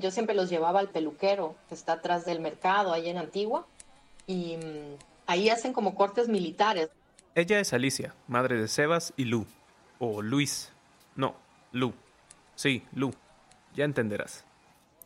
Yo 0.00 0.10
siempre 0.10 0.34
los 0.34 0.48
llevaba 0.48 0.80
al 0.80 0.88
peluquero, 0.88 1.56
que 1.68 1.74
está 1.74 1.94
atrás 1.94 2.24
del 2.24 2.40
mercado, 2.40 2.92
ahí 2.92 3.08
en 3.08 3.18
Antigua, 3.18 3.66
y 4.26 4.56
mm, 4.56 4.96
ahí 5.26 5.48
hacen 5.50 5.72
como 5.72 5.94
cortes 5.94 6.28
militares. 6.28 6.90
Ella 7.34 7.60
es 7.60 7.72
Alicia, 7.72 8.14
madre 8.26 8.60
de 8.60 8.68
Sebas 8.68 9.12
y 9.16 9.24
Lu, 9.24 9.46
o 9.98 10.22
Luis. 10.22 10.72
No, 11.16 11.34
Lu. 11.72 11.92
Sí, 12.54 12.84
Lu. 12.94 13.12
Ya 13.74 13.84
entenderás. 13.84 14.44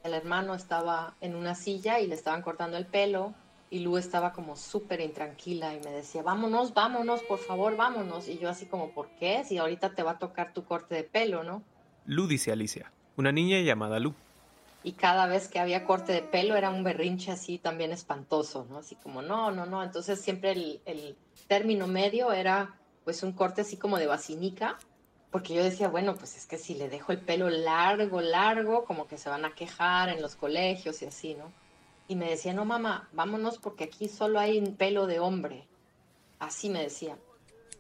El 0.02 0.14
hermano 0.14 0.54
estaba 0.54 1.14
en 1.20 1.36
una 1.36 1.54
silla 1.54 2.00
y 2.00 2.06
le 2.06 2.14
estaban 2.14 2.42
cortando 2.42 2.76
el 2.76 2.86
pelo 2.86 3.34
y 3.70 3.78
Lu 3.78 3.96
estaba 3.96 4.32
como 4.32 4.56
súper 4.56 5.00
intranquila 5.00 5.74
y 5.74 5.80
me 5.80 5.90
decía, 5.90 6.22
vámonos, 6.22 6.74
vámonos, 6.74 7.22
por 7.22 7.38
favor, 7.38 7.76
vámonos. 7.76 8.28
Y 8.28 8.38
yo 8.38 8.50
así 8.50 8.66
como, 8.66 8.90
¿por 8.90 9.08
qué? 9.18 9.44
Si 9.44 9.56
ahorita 9.56 9.94
te 9.94 10.02
va 10.02 10.12
a 10.12 10.18
tocar 10.18 10.52
tu 10.52 10.64
corte 10.64 10.94
de 10.94 11.04
pelo, 11.04 11.42
¿no? 11.42 11.62
Lu 12.04 12.26
dice 12.26 12.52
Alicia, 12.52 12.92
una 13.16 13.32
niña 13.32 13.60
llamada 13.60 13.98
Lu. 13.98 14.14
Y 14.84 14.92
cada 14.92 15.26
vez 15.26 15.48
que 15.48 15.60
había 15.60 15.84
corte 15.84 16.12
de 16.12 16.22
pelo 16.22 16.56
era 16.56 16.70
un 16.70 16.82
berrinche 16.82 17.30
así 17.30 17.58
también 17.58 17.92
espantoso, 17.92 18.66
¿no? 18.68 18.78
Así 18.78 18.96
como, 18.96 19.22
no, 19.22 19.50
no, 19.50 19.66
no. 19.66 19.82
Entonces 19.82 20.20
siempre 20.20 20.52
el, 20.52 20.80
el 20.84 21.16
término 21.46 21.86
medio 21.86 22.32
era 22.32 22.78
pues 23.04 23.22
un 23.22 23.32
corte 23.32 23.60
así 23.62 23.76
como 23.76 23.98
de 23.98 24.06
basinica 24.06 24.78
porque 25.32 25.54
yo 25.54 25.64
decía, 25.64 25.88
bueno, 25.88 26.14
pues 26.14 26.36
es 26.36 26.46
que 26.46 26.58
si 26.58 26.74
le 26.74 26.90
dejo 26.90 27.10
el 27.10 27.18
pelo 27.18 27.48
largo, 27.48 28.20
largo, 28.20 28.84
como 28.84 29.08
que 29.08 29.16
se 29.16 29.30
van 29.30 29.46
a 29.46 29.54
quejar 29.54 30.10
en 30.10 30.20
los 30.20 30.36
colegios 30.36 31.00
y 31.00 31.06
así, 31.06 31.34
¿no? 31.34 31.50
Y 32.06 32.16
me 32.16 32.28
decía, 32.28 32.52
no, 32.52 32.66
mamá, 32.66 33.08
vámonos 33.12 33.56
porque 33.56 33.84
aquí 33.84 34.08
solo 34.08 34.38
hay 34.38 34.60
pelo 34.72 35.06
de 35.06 35.20
hombre. 35.20 35.66
Así 36.38 36.68
me 36.68 36.82
decía. 36.82 37.16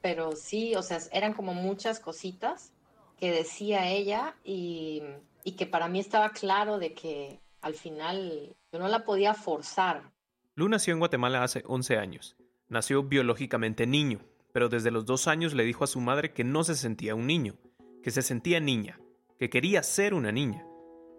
Pero 0.00 0.34
sí, 0.34 0.74
o 0.76 0.82
sea, 0.82 0.98
eran 1.12 1.34
como 1.34 1.52
muchas 1.52 2.00
cositas 2.00 2.72
que 3.18 3.30
decía 3.30 3.86
ella 3.86 4.34
y, 4.44 5.02
y 5.44 5.52
que 5.52 5.66
para 5.66 5.88
mí 5.88 6.00
estaba 6.00 6.30
claro 6.30 6.78
de 6.78 6.94
que 6.94 7.40
al 7.60 7.74
final 7.74 8.56
yo 8.72 8.78
no 8.78 8.88
la 8.88 9.04
podía 9.04 9.34
forzar. 9.34 10.12
Lu 10.54 10.68
nació 10.68 10.92
en 10.92 10.98
Guatemala 10.98 11.42
hace 11.42 11.62
11 11.66 11.96
años. 11.96 12.36
Nació 12.68 13.02
biológicamente 13.02 13.86
niño, 13.86 14.20
pero 14.52 14.68
desde 14.68 14.90
los 14.90 15.06
dos 15.06 15.28
años 15.28 15.54
le 15.54 15.64
dijo 15.64 15.84
a 15.84 15.88
su 15.88 16.00
madre 16.00 16.32
que 16.32 16.44
no 16.44 16.64
se 16.64 16.74
sentía 16.74 17.14
un 17.14 17.26
niño, 17.26 17.54
que 18.02 18.10
se 18.10 18.22
sentía 18.22 18.60
niña, 18.60 19.00
que 19.38 19.50
quería 19.50 19.82
ser 19.82 20.14
una 20.14 20.32
niña. 20.32 20.66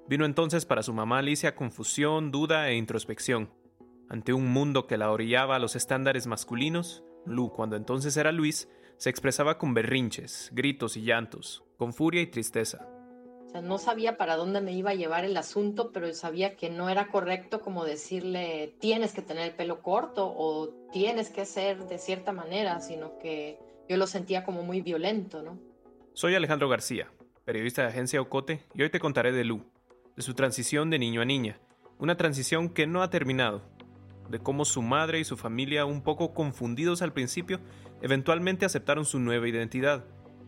Vino 0.08 0.26
entonces 0.26 0.66
para 0.66 0.84
su 0.84 0.94
mamá 0.94 1.20
Alicia 1.20 1.56
confusión, 1.56 2.32
duda 2.32 2.70
e 2.70 2.76
introspección. 2.76 3.52
Ante 4.10 4.34
un 4.34 4.52
mundo 4.52 4.86
que 4.86 4.98
la 4.98 5.12
orillaba 5.12 5.56
a 5.56 5.60
los 5.60 5.76
estándares 5.76 6.28
masculinos, 6.28 7.04
Lu, 7.26 7.52
cuando 7.52 7.78
entonces 7.78 8.18
era 8.18 8.32
Luis, 8.32 8.68
se 8.98 9.10
expresaba 9.10 9.58
con 9.58 9.74
berrinches, 9.74 10.50
gritos 10.54 10.98
y 10.98 11.04
llantos, 11.04 11.64
con 11.78 11.94
furia 11.94 12.22
y 12.22 12.28
tristeza 12.28 12.88
no 13.62 13.78
sabía 13.78 14.18
para 14.18 14.36
dónde 14.36 14.62
me 14.62 14.74
iba 14.74 14.92
a 14.92 14.96
llevar 14.96 15.26
el 15.26 15.38
asunto, 15.38 15.92
pero 15.92 16.12
sabía 16.14 16.56
que 16.56 16.70
no 16.70 16.90
era 16.90 17.08
correcto 17.08 17.62
como 17.62 17.86
decirle 17.86 18.76
tienes 18.80 19.14
que 19.14 19.22
tener 19.22 19.50
el 19.50 19.56
pelo 19.56 19.82
corto 19.82 20.34
o 20.36 20.70
tienes 20.92 21.30
que 21.30 21.46
ser 21.46 21.86
de 21.86 21.98
cierta 21.98 22.32
manera, 22.32 22.80
sino 22.82 23.20
que 23.20 23.60
yo 23.88 23.98
lo 23.98 24.08
sentía 24.08 24.44
como 24.44 24.64
muy 24.64 24.82
violento, 24.82 25.44
¿no? 25.44 25.60
Soy 26.14 26.36
Alejandro 26.36 26.70
García, 26.70 27.12
periodista 27.46 27.84
de 27.84 27.90
agencia 27.90 28.22
Ocote, 28.22 28.64
y 28.74 28.82
hoy 28.82 28.90
te 28.90 29.00
contaré 29.00 29.32
de 29.32 29.44
Lu, 29.44 29.66
de 30.16 30.24
su 30.24 30.34
transición 30.34 30.90
de 30.90 31.00
niño 31.00 31.22
a 31.22 31.26
niña, 31.26 31.60
una 32.00 32.18
transición 32.18 32.70
que 32.70 32.88
no 32.88 33.02
ha 33.02 33.10
terminado, 33.10 33.62
de 34.30 34.40
cómo 34.40 34.66
su 34.66 34.82
madre 34.82 35.20
y 35.20 35.24
su 35.24 35.38
familia, 35.38 35.86
un 35.86 36.02
poco 36.02 36.34
confundidos 36.34 37.02
al 37.02 37.14
principio, 37.14 37.60
eventualmente 38.02 38.66
aceptaron 38.66 39.06
su 39.06 39.20
nueva 39.20 39.48
identidad 39.48 40.06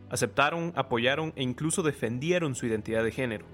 Aceptaron, 0.09 0.71
apoyaron 0.75 1.33
e 1.35 1.43
incluso 1.43 1.81
defendieron 1.81 2.55
su 2.55 2.67
identidad 2.67 3.03
de 3.03 3.11
género. 3.11 3.45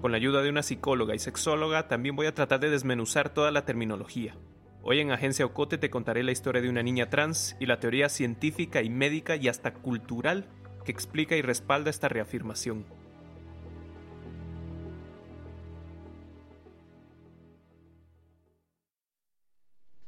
Con 0.00 0.10
la 0.12 0.16
ayuda 0.16 0.42
de 0.42 0.48
una 0.48 0.62
psicóloga 0.62 1.14
y 1.14 1.18
sexóloga 1.18 1.88
también 1.88 2.16
voy 2.16 2.26
a 2.26 2.34
tratar 2.34 2.60
de 2.60 2.70
desmenuzar 2.70 3.28
toda 3.34 3.50
la 3.50 3.64
terminología. 3.64 4.36
Hoy 4.82 5.00
en 5.00 5.10
Agencia 5.10 5.44
Ocote 5.44 5.76
te 5.76 5.90
contaré 5.90 6.22
la 6.22 6.32
historia 6.32 6.62
de 6.62 6.70
una 6.70 6.82
niña 6.82 7.10
trans 7.10 7.56
y 7.60 7.66
la 7.66 7.80
teoría 7.80 8.08
científica 8.08 8.80
y 8.80 8.88
médica 8.88 9.36
y 9.36 9.48
hasta 9.48 9.74
cultural 9.74 10.46
que 10.84 10.92
explica 10.92 11.36
y 11.36 11.42
respalda 11.42 11.90
esta 11.90 12.08
reafirmación. 12.08 12.86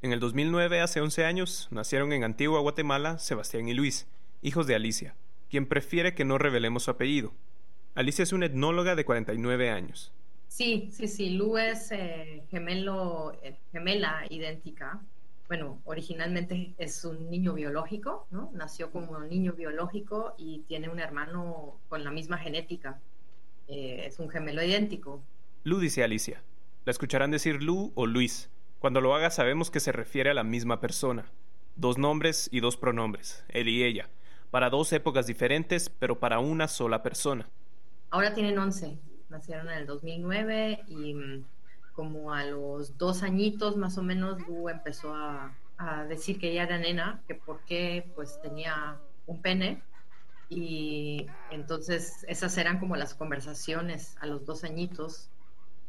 En 0.03 0.13
el 0.13 0.21
2009, 0.21 0.81
hace 0.81 1.03
11 1.03 1.27
años, 1.27 1.69
nacieron 1.71 2.15
en 2.15 2.25
Antigua, 2.25 2.61
Guatemala, 2.61 3.19
Sebastián 3.19 3.69
y 3.69 3.75
Luis, 3.75 4.07
hijos 4.41 4.67
de 4.67 4.75
Alicia, 4.75 5.15
quien 5.51 5.67
prefiere 5.67 6.15
que 6.15 6.25
no 6.25 6.39
revelemos 6.39 6.85
su 6.85 6.93
apellido. 6.93 7.35
Alicia 7.95 8.23
es 8.23 8.33
una 8.33 8.47
etnóloga 8.47 8.95
de 8.95 9.05
49 9.05 9.69
años. 9.69 10.13
Sí, 10.47 10.89
sí, 10.93 11.09
sí. 11.09 11.31
Lu 11.31 11.59
es 11.59 11.91
eh, 11.93 12.45
gemelo, 12.51 13.37
eh, 13.43 13.57
gemela 13.73 14.25
idéntica. 14.31 15.01
Bueno, 15.49 15.81
originalmente 15.85 16.75
es 16.79 17.05
un 17.05 17.29
niño 17.29 17.55
biológico, 17.55 18.29
¿no? 18.31 18.51
Nació 18.55 18.93
como 18.93 19.13
un 19.13 19.29
niño 19.29 19.53
biológico 19.53 20.35
y 20.39 20.61
tiene 20.69 20.89
un 20.89 21.01
hermano 21.01 21.81
con 21.89 22.05
la 22.05 22.13
misma 22.13 22.39
genética. 22.39 23.01
Eh, 23.67 24.05
es 24.07 24.21
un 24.21 24.31
gemelo 24.31 24.63
idéntico. 24.63 25.21
Lu 25.65 25.81
dice 25.81 26.05
Alicia. 26.05 26.43
La 26.85 26.93
escucharán 26.93 27.33
decir 27.33 27.63
Lu 27.63 27.93
o 27.97 28.07
Luis. 28.07 28.51
Cuando 28.79 29.01
lo 29.01 29.15
haga 29.15 29.31
sabemos 29.31 29.71
que 29.71 29.81
se 29.81 29.93
refiere 29.93 30.31
a 30.31 30.35
la 30.35 30.45
misma 30.45 30.81
persona. 30.81 31.27
Dos 31.75 31.99
nombres 31.99 32.49
y 32.53 32.61
dos 32.61 32.77
pronombres, 32.77 33.45
él 33.49 33.69
y 33.69 33.83
ella 33.83 34.09
para 34.51 34.71
dos 34.71 34.93
épocas 34.93 35.27
diferentes, 35.27 35.89
pero 35.89 36.19
para 36.19 36.39
una 36.39 36.69
sola 36.69 37.03
persona. 37.03 37.49
Ahora 38.11 38.35
tienen 38.35 38.59
11, 38.59 38.99
nacieron 39.29 39.69
en 39.69 39.79
el 39.79 39.87
2009 39.87 40.85
y 40.89 41.15
mm, 41.15 41.45
como 41.93 42.33
a 42.33 42.45
los 42.45 42.99
dos 42.99 43.23
añitos 43.23 43.77
más 43.77 43.99
o 43.99 44.03
menos 44.03 44.41
Lu 44.47 44.69
empezó 44.69 45.15
a, 45.15 45.55
decir 46.11 46.39
que 46.39 46.51
ella 46.51 46.65
era 46.65 46.77
nena, 46.77 47.23
que 47.27 47.35
por 47.35 47.61
qué 47.61 48.13
pues 48.15 48.39
tenía 48.43 48.99
un 49.27 49.41
pene 49.41 49.83
y 50.51 51.27
entonces 51.51 52.23
esas 52.29 52.59
eran 52.59 52.79
como 52.79 52.97
las 52.97 53.15
conversaciones 53.15 54.15
a 54.21 54.27
los 54.27 54.45
dos 54.45 54.63
añitos 54.63 55.31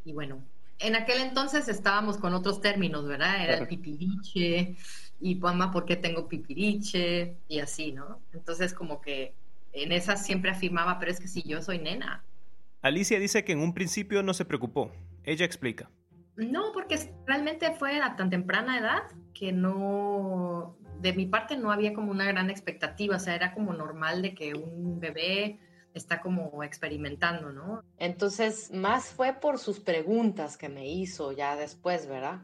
y 0.06 0.14
bueno, 0.14 0.42
en 0.80 0.96
aquel 0.96 1.20
entonces 1.20 1.68
estábamos 1.68 2.18
con 2.18 2.34
otros 2.34 2.62
términos, 2.62 3.06
¿verdad? 3.06 3.44
Era 3.44 3.58
el 3.58 3.68
y 5.22 5.36
mamá, 5.36 5.72
¿por 5.72 5.86
qué 5.86 5.96
tengo 5.96 6.28
pipiriche? 6.28 7.38
Y 7.48 7.60
así, 7.60 7.92
¿no? 7.92 8.20
Entonces 8.34 8.74
como 8.74 9.02
que 9.02 9.36
en 9.74 9.92
esa 9.92 10.18
siempre 10.18 10.52
afirmaba, 10.52 11.00
pero 11.00 11.12
es 11.12 11.20
que 11.20 11.28
si 11.28 11.44
yo 11.44 11.62
soy 11.62 11.80
nena. 11.80 12.24
Alicia 12.82 13.20
dice 13.20 13.44
que 13.44 13.52
en 13.52 13.60
un 13.60 13.74
principio 13.74 14.24
no 14.24 14.34
se 14.34 14.46
preocupó. 14.46 14.92
Ella 15.24 15.46
explica. 15.46 15.90
No, 16.36 16.72
porque 16.74 16.98
realmente 17.28 17.72
fue 17.74 18.00
a 18.02 18.16
tan 18.16 18.30
temprana 18.30 18.80
edad 18.80 19.04
que 19.34 19.52
no, 19.52 20.76
de 21.00 21.14
mi 21.14 21.28
parte 21.28 21.58
no 21.58 21.72
había 21.72 21.94
como 21.94 22.12
una 22.12 22.26
gran 22.26 22.50
expectativa, 22.50 23.18
o 23.18 23.20
sea, 23.20 23.36
era 23.36 23.54
como 23.54 23.74
normal 23.74 24.22
de 24.22 24.34
que 24.34 24.56
un 24.56 25.00
bebé 25.00 25.60
está 25.94 26.22
como 26.22 26.64
experimentando, 26.64 27.52
¿no? 27.52 27.84
Entonces, 27.98 28.72
más 28.72 29.10
fue 29.10 29.34
por 29.34 29.60
sus 29.60 29.80
preguntas 29.80 30.58
que 30.58 30.70
me 30.70 30.88
hizo 30.88 31.32
ya 31.34 31.56
después, 31.56 32.08
¿verdad? 32.08 32.42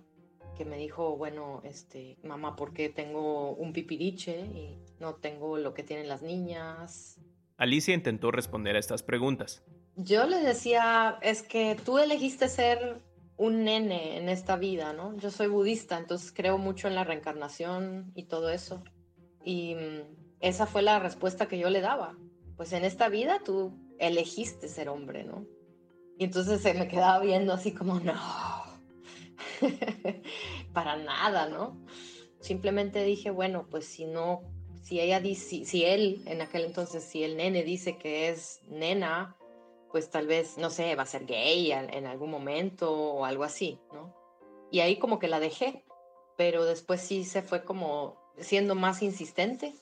Que 0.58 0.66
me 0.66 0.78
dijo, 0.78 1.16
bueno, 1.16 1.62
este, 1.64 2.18
mamá, 2.24 2.56
¿por 2.56 2.74
qué 2.74 2.90
tengo 2.90 3.52
un 3.52 3.74
pipiriche 3.74 4.40
y 4.40 4.78
no 5.00 5.16
tengo 5.16 5.58
lo 5.58 5.74
que 5.74 5.84
tienen 5.84 6.08
las 6.08 6.22
niñas? 6.22 7.20
Alicia 7.58 7.94
intentó 7.94 8.32
responder 8.32 8.76
a 8.76 8.80
estas 8.80 9.04
preguntas. 9.04 9.64
Yo 9.96 10.26
le 10.26 10.38
decía, 10.40 11.18
es 11.22 11.44
que 11.44 11.76
tú 11.86 12.00
elegiste 12.00 12.50
ser 12.50 13.02
un 13.38 13.64
nene 13.64 14.18
en 14.18 14.30
esta 14.30 14.56
vida, 14.56 14.94
¿no? 14.94 15.16
Yo 15.18 15.30
soy 15.30 15.48
budista, 15.48 15.98
entonces 15.98 16.32
creo 16.32 16.58
mucho 16.58 16.88
en 16.88 16.96
la 16.96 17.04
reencarnación 17.04 18.12
y 18.16 18.24
todo 18.24 18.50
eso. 18.50 18.84
Y 19.44 19.76
mm, 19.76 20.38
esa 20.40 20.66
fue 20.66 20.82
la 20.82 21.00
respuesta 21.00 21.48
que 21.48 21.60
yo 21.60 21.70
le 21.70 21.82
daba. 21.82 22.18
Pues 22.56 22.74
en 22.74 22.84
esta 22.84 23.10
vida 23.10 23.42
tú 23.44 23.74
elegiste 24.00 24.68
ser 24.68 24.90
hombre, 24.90 25.24
¿no? 25.24 25.46
Y 26.18 26.26
entonces 26.26 26.62
se 26.62 26.74
me 26.74 26.88
quedaba 26.88 27.20
viendo 27.20 27.54
así 27.54 27.74
como, 27.74 28.00
no, 28.00 28.14
para 30.74 30.98
nada, 30.98 31.48
¿no? 31.48 31.84
Simplemente 32.40 33.04
dije, 33.04 33.32
bueno, 33.32 33.68
pues 33.70 33.86
si 33.86 34.06
no, 34.06 34.44
si 34.82 35.00
ella 35.00 35.20
dice, 35.20 35.66
si, 35.66 35.86
él, 35.86 36.22
en 36.26 36.42
aquel 36.42 36.66
entonces, 36.66 37.04
si 37.04 37.24
el 37.24 37.38
nene 37.38 37.64
dice 37.64 37.98
que 37.98 38.30
es 38.30 38.62
nena, 38.70 39.36
pues 39.92 40.10
tal 40.10 40.28
vez, 40.28 40.58
no 40.58 40.70
sé, 40.70 40.96
va 40.96 41.04
a 41.04 41.08
ser 41.08 41.26
gay 41.26 41.72
en, 41.72 42.06
algún 42.06 42.30
momento 42.30 42.92
o 42.92 43.26
algo 43.26 43.44
así, 43.44 43.80
¿no? 43.94 44.16
Y 44.72 44.82
ahí 44.82 44.98
como 44.98 45.20
que 45.20 45.28
la 45.28 45.40
dejé. 45.40 45.84
pero 46.38 46.66
después 46.66 47.02
sí 47.02 47.24
se 47.24 47.42
fue 47.42 47.64
como 47.64 48.16
siendo 48.38 48.76
más 48.76 49.02
insistente, 49.02 49.74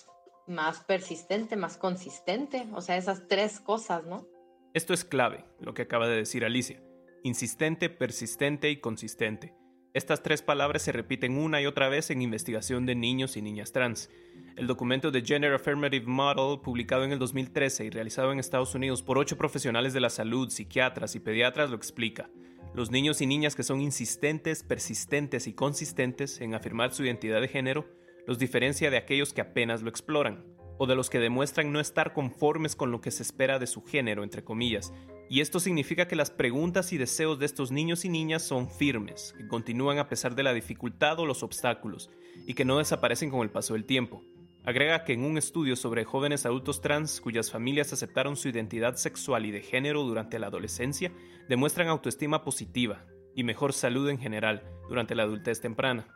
más 0.47 0.79
persistente, 0.83 1.55
más 1.57 1.77
consistente, 1.77 2.65
o 2.73 2.81
sea, 2.81 2.97
esas 2.97 3.27
tres 3.27 3.59
cosas, 3.59 4.05
¿no? 4.05 4.25
Esto 4.73 4.93
es 4.93 5.03
clave, 5.05 5.45
lo 5.59 5.73
que 5.73 5.83
acaba 5.83 6.07
de 6.07 6.15
decir 6.15 6.45
Alicia. 6.45 6.81
Insistente, 7.23 7.89
persistente 7.89 8.69
y 8.69 8.79
consistente. 8.79 9.53
Estas 9.95 10.21
tres 10.21 10.41
palabras 10.41 10.81
se 10.81 10.91
repiten 10.91 11.37
una 11.37 11.61
y 11.61 11.67
otra 11.67 11.87
vez 11.87 12.09
en 12.09 12.21
investigación 12.21 12.85
de 12.85 12.95
niños 12.95 13.37
y 13.37 13.41
niñas 13.41 13.71
trans. 13.71 14.09
El 14.57 14.67
documento 14.67 15.09
de 15.09 15.21
Gender 15.21 15.53
Affirmative 15.53 16.05
Model, 16.05 16.59
publicado 16.59 17.05
en 17.05 17.13
el 17.13 17.17
2013 17.17 17.85
y 17.85 17.89
realizado 17.91 18.33
en 18.33 18.39
Estados 18.39 18.75
Unidos 18.75 19.01
por 19.01 19.17
ocho 19.17 19.37
profesionales 19.37 19.93
de 19.93 20.01
la 20.01 20.09
salud, 20.09 20.49
psiquiatras 20.49 21.15
y 21.15 21.21
pediatras, 21.21 21.69
lo 21.69 21.77
explica. 21.77 22.29
Los 22.73 22.91
niños 22.91 23.21
y 23.21 23.25
niñas 23.25 23.55
que 23.55 23.63
son 23.63 23.79
insistentes, 23.79 24.63
persistentes 24.63 25.47
y 25.47 25.53
consistentes 25.53 26.41
en 26.41 26.55
afirmar 26.55 26.93
su 26.93 27.05
identidad 27.05 27.39
de 27.39 27.47
género 27.47 27.85
los 28.27 28.37
diferencia 28.37 28.91
de 28.91 28.97
aquellos 28.97 29.31
que 29.31 29.39
apenas 29.39 29.81
lo 29.81 29.89
exploran, 29.89 30.43
o 30.77 30.87
de 30.87 30.95
los 30.95 31.09
que 31.09 31.19
demuestran 31.19 31.71
no 31.71 31.79
estar 31.79 32.11
conformes 32.11 32.75
con 32.75 32.91
lo 32.91 32.99
que 32.99 33.11
se 33.11 33.23
espera 33.23 33.59
de 33.59 33.67
su 33.67 33.81
género, 33.81 34.23
entre 34.23 34.43
comillas. 34.43 34.91
Y 35.29 35.41
esto 35.41 35.59
significa 35.59 36.07
que 36.07 36.15
las 36.15 36.29
preguntas 36.29 36.93
y 36.93 36.97
deseos 36.97 37.39
de 37.39 37.45
estos 37.45 37.71
niños 37.71 38.05
y 38.05 38.09
niñas 38.09 38.43
son 38.43 38.69
firmes, 38.69 39.33
que 39.37 39.47
continúan 39.47 39.97
a 39.97 40.07
pesar 40.07 40.35
de 40.35 40.43
la 40.43 40.53
dificultad 40.53 41.19
o 41.19 41.25
los 41.25 41.41
obstáculos, 41.41 42.09
y 42.45 42.53
que 42.53 42.65
no 42.65 42.77
desaparecen 42.77 43.31
con 43.31 43.41
el 43.41 43.49
paso 43.49 43.73
del 43.73 43.85
tiempo. 43.85 44.23
Agrega 44.63 45.03
que 45.03 45.13
en 45.13 45.23
un 45.23 45.37
estudio 45.37 45.75
sobre 45.75 46.05
jóvenes 46.05 46.45
adultos 46.45 46.81
trans 46.81 47.21
cuyas 47.21 47.51
familias 47.51 47.93
aceptaron 47.93 48.35
su 48.35 48.49
identidad 48.49 48.95
sexual 48.95 49.45
y 49.45 49.51
de 49.51 49.61
género 49.61 50.03
durante 50.03 50.39
la 50.39 50.47
adolescencia, 50.47 51.11
demuestran 51.47 51.87
autoestima 51.87 52.43
positiva 52.43 53.05
y 53.35 53.43
mejor 53.43 53.73
salud 53.73 54.09
en 54.09 54.17
general 54.17 54.63
durante 54.89 55.13
la 55.13 55.23
adultez 55.23 55.61
temprana. 55.61 56.07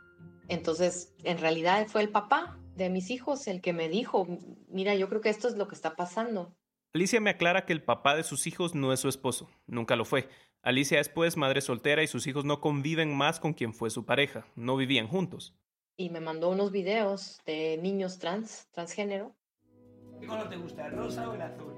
Entonces, 0.48 1.14
en 1.24 1.38
realidad 1.38 1.86
fue 1.88 2.02
el 2.02 2.10
papá 2.10 2.58
de 2.76 2.90
mis 2.90 3.12
hijos 3.12 3.48
el 3.48 3.62
que 3.62 3.72
me 3.72 3.88
dijo, 3.88 4.28
mira, 4.68 4.96
yo 4.96 5.10
creo 5.10 5.22
que 5.22 5.30
esto 5.30 5.48
es 5.48 5.56
lo 5.56 5.68
que 5.68 5.76
está 5.76 5.96
pasando. 5.96 6.56
Alicia 6.94 7.22
me 7.22 7.30
aclara 7.30 7.66
que 7.66 7.74
el 7.74 7.84
papá 7.84 8.16
de 8.16 8.24
sus 8.24 8.48
hijos 8.48 8.76
no 8.76 8.92
es 8.94 9.00
su 9.00 9.10
esposo, 9.10 9.50
nunca 9.68 9.96
lo 9.96 10.06
fue. 10.06 10.28
Alicia 10.62 11.00
es 11.00 11.10
pues 11.10 11.38
madre 11.38 11.62
soltera 11.62 12.04
y 12.04 12.08
sus 12.08 12.28
hijos 12.28 12.46
no 12.46 12.62
conviven 12.62 13.16
más 13.16 13.40
con 13.40 13.54
quien 13.54 13.74
fue 13.74 13.90
su 13.90 14.06
pareja, 14.06 14.46
no 14.56 14.76
vivían 14.76 15.08
juntos 15.08 15.54
y 16.00 16.10
me 16.10 16.22
mandó 16.22 16.50
unos 16.50 16.72
videos 16.72 17.42
de 17.46 17.78
niños 17.78 18.20
trans, 18.20 18.70
transgénero. 18.72 19.36
¿Qué 20.22 20.28
color 20.28 20.48
te 20.48 20.56
gusta, 20.56 20.88
el 20.88 20.94
rosa 20.94 21.30
o 21.30 21.34
el 21.34 21.42
azul? 21.42 21.74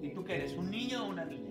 ¿Y 0.00 0.10
tú 0.10 0.22
qué 0.22 0.36
eres, 0.36 0.52
un 0.52 0.70
niño 0.70 1.04
o 1.04 1.08
una 1.08 1.24
niña? 1.24 1.50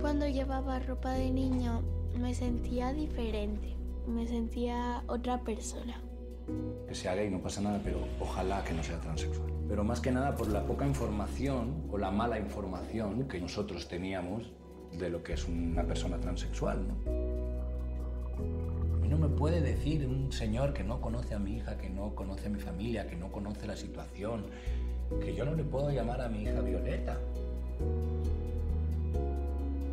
Cuando 0.00 0.26
llevaba 0.26 0.80
ropa 0.80 1.12
de 1.12 1.30
niño 1.30 1.84
me 2.18 2.34
sentía 2.34 2.92
diferente, 2.92 3.76
me 4.08 4.26
sentía 4.26 5.04
otra 5.06 5.40
persona. 5.44 6.02
Que 6.86 6.94
sea 6.94 7.14
gay 7.14 7.30
no 7.30 7.40
pasa 7.40 7.60
nada, 7.60 7.80
pero 7.82 7.98
ojalá 8.20 8.64
que 8.64 8.72
no 8.72 8.82
sea 8.82 8.98
transexual. 9.00 9.52
Pero 9.68 9.84
más 9.84 10.00
que 10.00 10.10
nada 10.10 10.34
por 10.34 10.48
la 10.48 10.64
poca 10.64 10.86
información 10.86 11.84
o 11.90 11.98
la 11.98 12.10
mala 12.10 12.38
información 12.38 13.28
que 13.28 13.40
nosotros 13.40 13.88
teníamos 13.88 14.50
de 14.98 15.10
lo 15.10 15.22
que 15.22 15.34
es 15.34 15.46
una 15.46 15.84
persona 15.84 16.18
transexual. 16.18 16.86
¿no? 16.88 17.38
no 19.08 19.16
me 19.16 19.28
puede 19.28 19.60
decir 19.60 20.06
un 20.06 20.30
señor 20.30 20.74
que 20.74 20.84
no 20.84 21.00
conoce 21.00 21.34
a 21.34 21.38
mi 21.38 21.56
hija, 21.56 21.78
que 21.78 21.88
no 21.88 22.14
conoce 22.14 22.46
a 22.46 22.50
mi 22.50 22.60
familia, 22.60 23.06
que 23.06 23.16
no 23.16 23.32
conoce 23.32 23.66
la 23.66 23.76
situación, 23.76 24.44
que 25.20 25.34
yo 25.34 25.44
no 25.44 25.54
le 25.54 25.64
puedo 25.64 25.90
llamar 25.90 26.20
a 26.20 26.28
mi 26.28 26.42
hija 26.42 26.60
Violeta. 26.60 27.18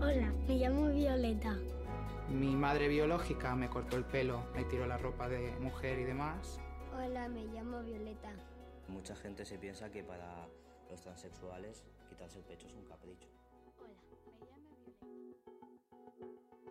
Hola, 0.02 0.32
me 0.48 0.58
llamo 0.58 0.90
Violeta. 0.90 1.58
Mi 2.30 2.56
madre 2.56 2.88
biológica 2.88 3.56
me 3.56 3.70
cortó 3.70 3.98
el 3.98 4.04
pelo, 4.04 4.48
me 4.56 4.64
tiró 4.64 4.88
la 4.88 4.98
ropa 4.98 5.30
de 5.30 5.52
mujer 5.60 6.00
y 6.00 6.06
demás. 6.06 6.60
Hola, 6.94 7.30
me 7.30 7.46
llamo 7.46 7.84
Violeta. 7.84 8.34
Mucha 8.88 9.16
gente 9.16 9.46
se 9.46 9.60
piensa 9.60 9.92
que 9.92 10.04
para 10.04 10.48
los 10.90 11.02
transexuales 11.02 11.86
quitarse 12.10 12.40
el 12.40 12.46
pecho 12.46 12.68
es 12.68 12.74
un 12.74 12.86
capricho. 12.86 13.30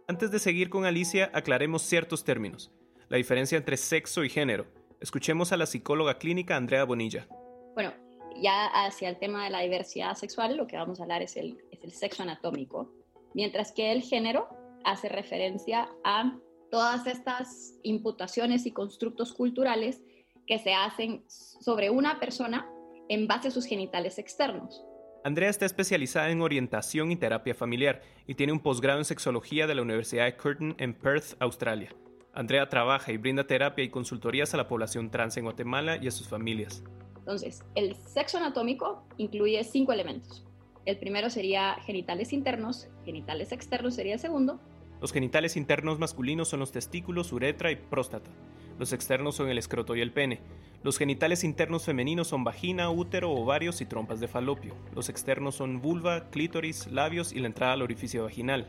Antes 0.09 0.31
de 0.33 0.39
seguir 0.39 0.71
con 0.71 0.85
Alicia, 0.85 1.31
aclaremos 1.33 1.83
ciertos 1.83 2.25
términos. 2.25 2.73
La 3.09 3.17
diferencia 3.17 3.57
entre 3.57 3.77
sexo 3.77 4.25
y 4.25 4.29
género. 4.29 4.67
Escuchemos 5.01 5.53
a 5.53 5.57
la 5.57 5.67
psicóloga 5.67 6.19
clínica 6.19 6.57
Andrea 6.57 6.85
Bonilla. 6.85 7.29
Bueno, 7.75 7.93
ya 8.37 8.67
hacia 8.67 9.09
el 9.09 9.19
tema 9.19 9.45
de 9.45 9.51
la 9.51 9.61
diversidad 9.61 10.15
sexual, 10.15 10.57
lo 10.57 10.67
que 10.67 10.77
vamos 10.77 10.99
a 10.99 11.05
hablar 11.05 11.23
es 11.23 11.37
el, 11.37 11.63
es 11.71 11.85
el 11.85 11.93
sexo 11.93 12.23
anatómico, 12.23 12.91
mientras 13.35 13.73
que 13.73 13.93
el 13.93 14.03
género 14.03 14.64
hace 14.85 15.09
referencia 15.09 15.89
a 16.05 16.39
todas 16.71 17.07
estas 17.07 17.79
imputaciones 17.83 18.67
y 18.67 18.73
constructos 18.73 19.33
culturales 19.33 20.03
que 20.47 20.59
se 20.59 20.75
hacen 20.75 21.25
sobre 21.29 21.91
una 21.91 22.21
persona 22.21 22.69
en 23.09 23.27
base 23.27 23.49
a 23.49 23.51
sus 23.51 23.67
genitales 23.67 24.19
externos. 24.19 24.85
Andrea 25.25 25.49
está 25.49 25.65
especializada 25.65 26.31
en 26.31 26.43
orientación 26.43 27.11
y 27.11 27.17
terapia 27.17 27.55
familiar 27.55 28.03
y 28.27 28.35
tiene 28.35 28.53
un 28.53 28.61
posgrado 28.61 28.99
en 28.99 29.07
sexología 29.07 29.67
de 29.67 29.75
la 29.75 29.83
Universidad 29.83 30.27
de 30.27 30.37
Curtin 30.37 30.75
en 30.79 30.93
Perth, 30.93 31.37
Australia. 31.39 31.95
Andrea 32.35 32.69
trabaja 32.69 33.13
y 33.13 33.17
brinda 33.17 33.47
terapia 33.47 33.85
y 33.85 33.91
consultorías 33.91 34.53
a 34.53 34.57
la 34.57 34.69
población 34.69 35.11
trans 35.11 35.37
en 35.37 35.45
Guatemala 35.45 35.97
y 35.97 36.09
a 36.09 36.11
sus 36.11 36.29
familias. 36.29 36.83
Entonces, 37.19 37.65
el 37.75 37.95
sexo 37.95 38.37
anatómico 38.37 39.07
incluye 39.17 39.63
cinco 39.65 39.93
elementos. 39.93 40.45
El 40.85 40.99
primero 40.99 41.31
sería 41.31 41.77
genitales 41.87 42.35
internos, 42.35 42.89
genitales 43.07 43.53
externos 43.53 43.95
sería 43.95 44.15
el 44.15 44.21
segundo. 44.21 44.61
Los 45.05 45.13
genitales 45.13 45.59
internos 45.59 45.99
masculinos 45.99 46.49
son 46.49 46.61
los 46.61 46.73
testículos, 46.73 47.31
uretra 47.31 47.71
y 47.71 47.77
próstata. 47.77 48.31
Los 48.79 48.95
externos 48.95 49.35
son 49.35 49.51
el 49.51 49.59
escroto 49.59 49.95
y 49.95 50.01
el 50.01 50.15
pene. 50.15 50.41
Los 50.83 50.97
genitales 50.97 51.45
internos 51.45 51.85
femeninos 51.85 52.29
son 52.29 52.43
vagina, 52.43 52.89
útero, 52.89 53.31
ovarios 53.31 53.83
y 53.83 53.85
trompas 53.85 54.19
de 54.19 54.29
falopio. 54.29 54.75
Los 54.95 55.11
externos 55.11 55.57
son 55.57 55.83
vulva, 55.83 56.31
clítoris, 56.31 56.91
labios 56.91 57.35
y 57.35 57.41
la 57.41 57.49
entrada 57.49 57.75
al 57.75 57.83
orificio 57.83 58.25
vaginal. 58.25 58.67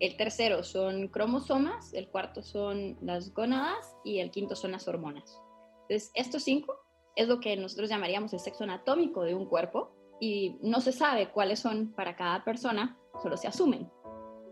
El 0.00 0.18
tercero 0.18 0.64
son 0.64 1.08
cromosomas, 1.08 1.94
el 1.94 2.08
cuarto 2.08 2.42
son 2.42 2.98
las 3.00 3.32
gónadas 3.32 3.96
y 4.04 4.18
el 4.18 4.30
quinto 4.30 4.56
son 4.56 4.72
las 4.72 4.86
hormonas. 4.86 5.40
Entonces, 5.88 6.10
estos 6.12 6.42
cinco 6.42 6.76
es 7.16 7.26
lo 7.26 7.40
que 7.40 7.56
nosotros 7.56 7.88
llamaríamos 7.88 8.34
el 8.34 8.40
sexo 8.40 8.64
anatómico 8.64 9.22
de 9.22 9.34
un 9.34 9.46
cuerpo 9.46 9.96
y 10.20 10.58
no 10.60 10.82
se 10.82 10.92
sabe 10.92 11.30
cuáles 11.30 11.58
son 11.58 11.94
para 11.94 12.16
cada 12.16 12.44
persona, 12.44 12.98
solo 13.22 13.38
se 13.38 13.48
asumen. 13.48 13.90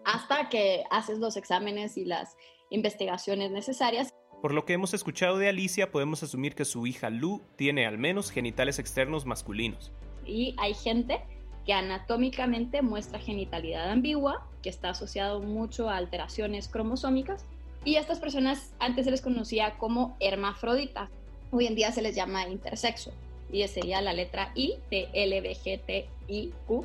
Hasta 0.08 0.48
que 0.48 0.84
haces 0.90 1.18
los 1.18 1.36
exámenes 1.36 1.98
y 1.98 2.06
las 2.06 2.34
investigaciones 2.70 3.50
necesarias 3.50 4.14
por 4.40 4.54
lo 4.54 4.64
que 4.64 4.72
hemos 4.72 4.94
escuchado 4.94 5.36
de 5.38 5.48
Alicia, 5.48 5.90
podemos 5.90 6.22
asumir 6.22 6.54
que 6.54 6.64
su 6.64 6.86
hija 6.86 7.10
Lu 7.10 7.42
tiene 7.56 7.86
al 7.86 7.98
menos 7.98 8.30
genitales 8.30 8.78
externos 8.78 9.26
masculinos. 9.26 9.90
Y 10.24 10.54
hay 10.58 10.74
gente 10.74 11.20
que 11.66 11.72
anatómicamente 11.72 12.80
muestra 12.80 13.18
genitalidad 13.18 13.90
ambigua, 13.90 14.46
que 14.62 14.68
está 14.68 14.90
asociado 14.90 15.40
mucho 15.40 15.90
a 15.90 15.96
alteraciones 15.96 16.68
cromosómicas. 16.68 17.44
Y 17.84 17.96
a 17.96 18.00
estas 18.00 18.20
personas 18.20 18.72
antes 18.78 19.06
se 19.06 19.10
les 19.10 19.22
conocía 19.22 19.76
como 19.76 20.16
hermafroditas. 20.20 21.10
Hoy 21.50 21.66
en 21.66 21.74
día 21.74 21.90
se 21.90 22.02
les 22.02 22.14
llama 22.14 22.46
intersexo. 22.46 23.12
Y 23.50 23.66
sería 23.66 24.00
la 24.02 24.12
letra 24.12 24.52
I 24.54 24.74
de 24.88 25.08
LBGTIQA+. 25.14 26.78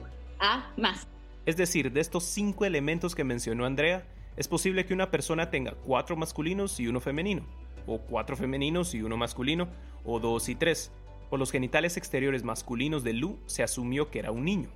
Es 1.45 1.57
decir, 1.57 1.91
de 1.91 1.99
estos 1.99 2.23
cinco 2.23 2.63
elementos 2.63 3.15
que 3.15 3.25
mencionó 3.25 3.65
Andrea, 3.65 4.07
es 4.37 4.47
posible 4.47 4.85
que 4.85 4.93
una 4.93 5.11
persona 5.11 5.49
tenga 5.49 5.73
cuatro 5.85 6.15
masculinos 6.15 6.79
y 6.79 6.87
uno 6.87 7.01
femenino, 7.01 7.45
o 7.85 7.99
cuatro 7.99 8.37
femeninos 8.37 8.95
y 8.95 9.01
uno 9.01 9.17
masculino, 9.17 9.67
o 10.05 10.21
dos 10.21 10.47
y 10.47 10.55
tres. 10.55 10.91
Por 11.29 11.39
los 11.39 11.51
genitales 11.51 11.97
exteriores 11.97 12.43
masculinos 12.43 13.03
de 13.03 13.13
Lu 13.13 13.39
se 13.45 13.61
asumió 13.61 14.09
que 14.09 14.19
era 14.19 14.31
un 14.31 14.45
niño. 14.45 14.69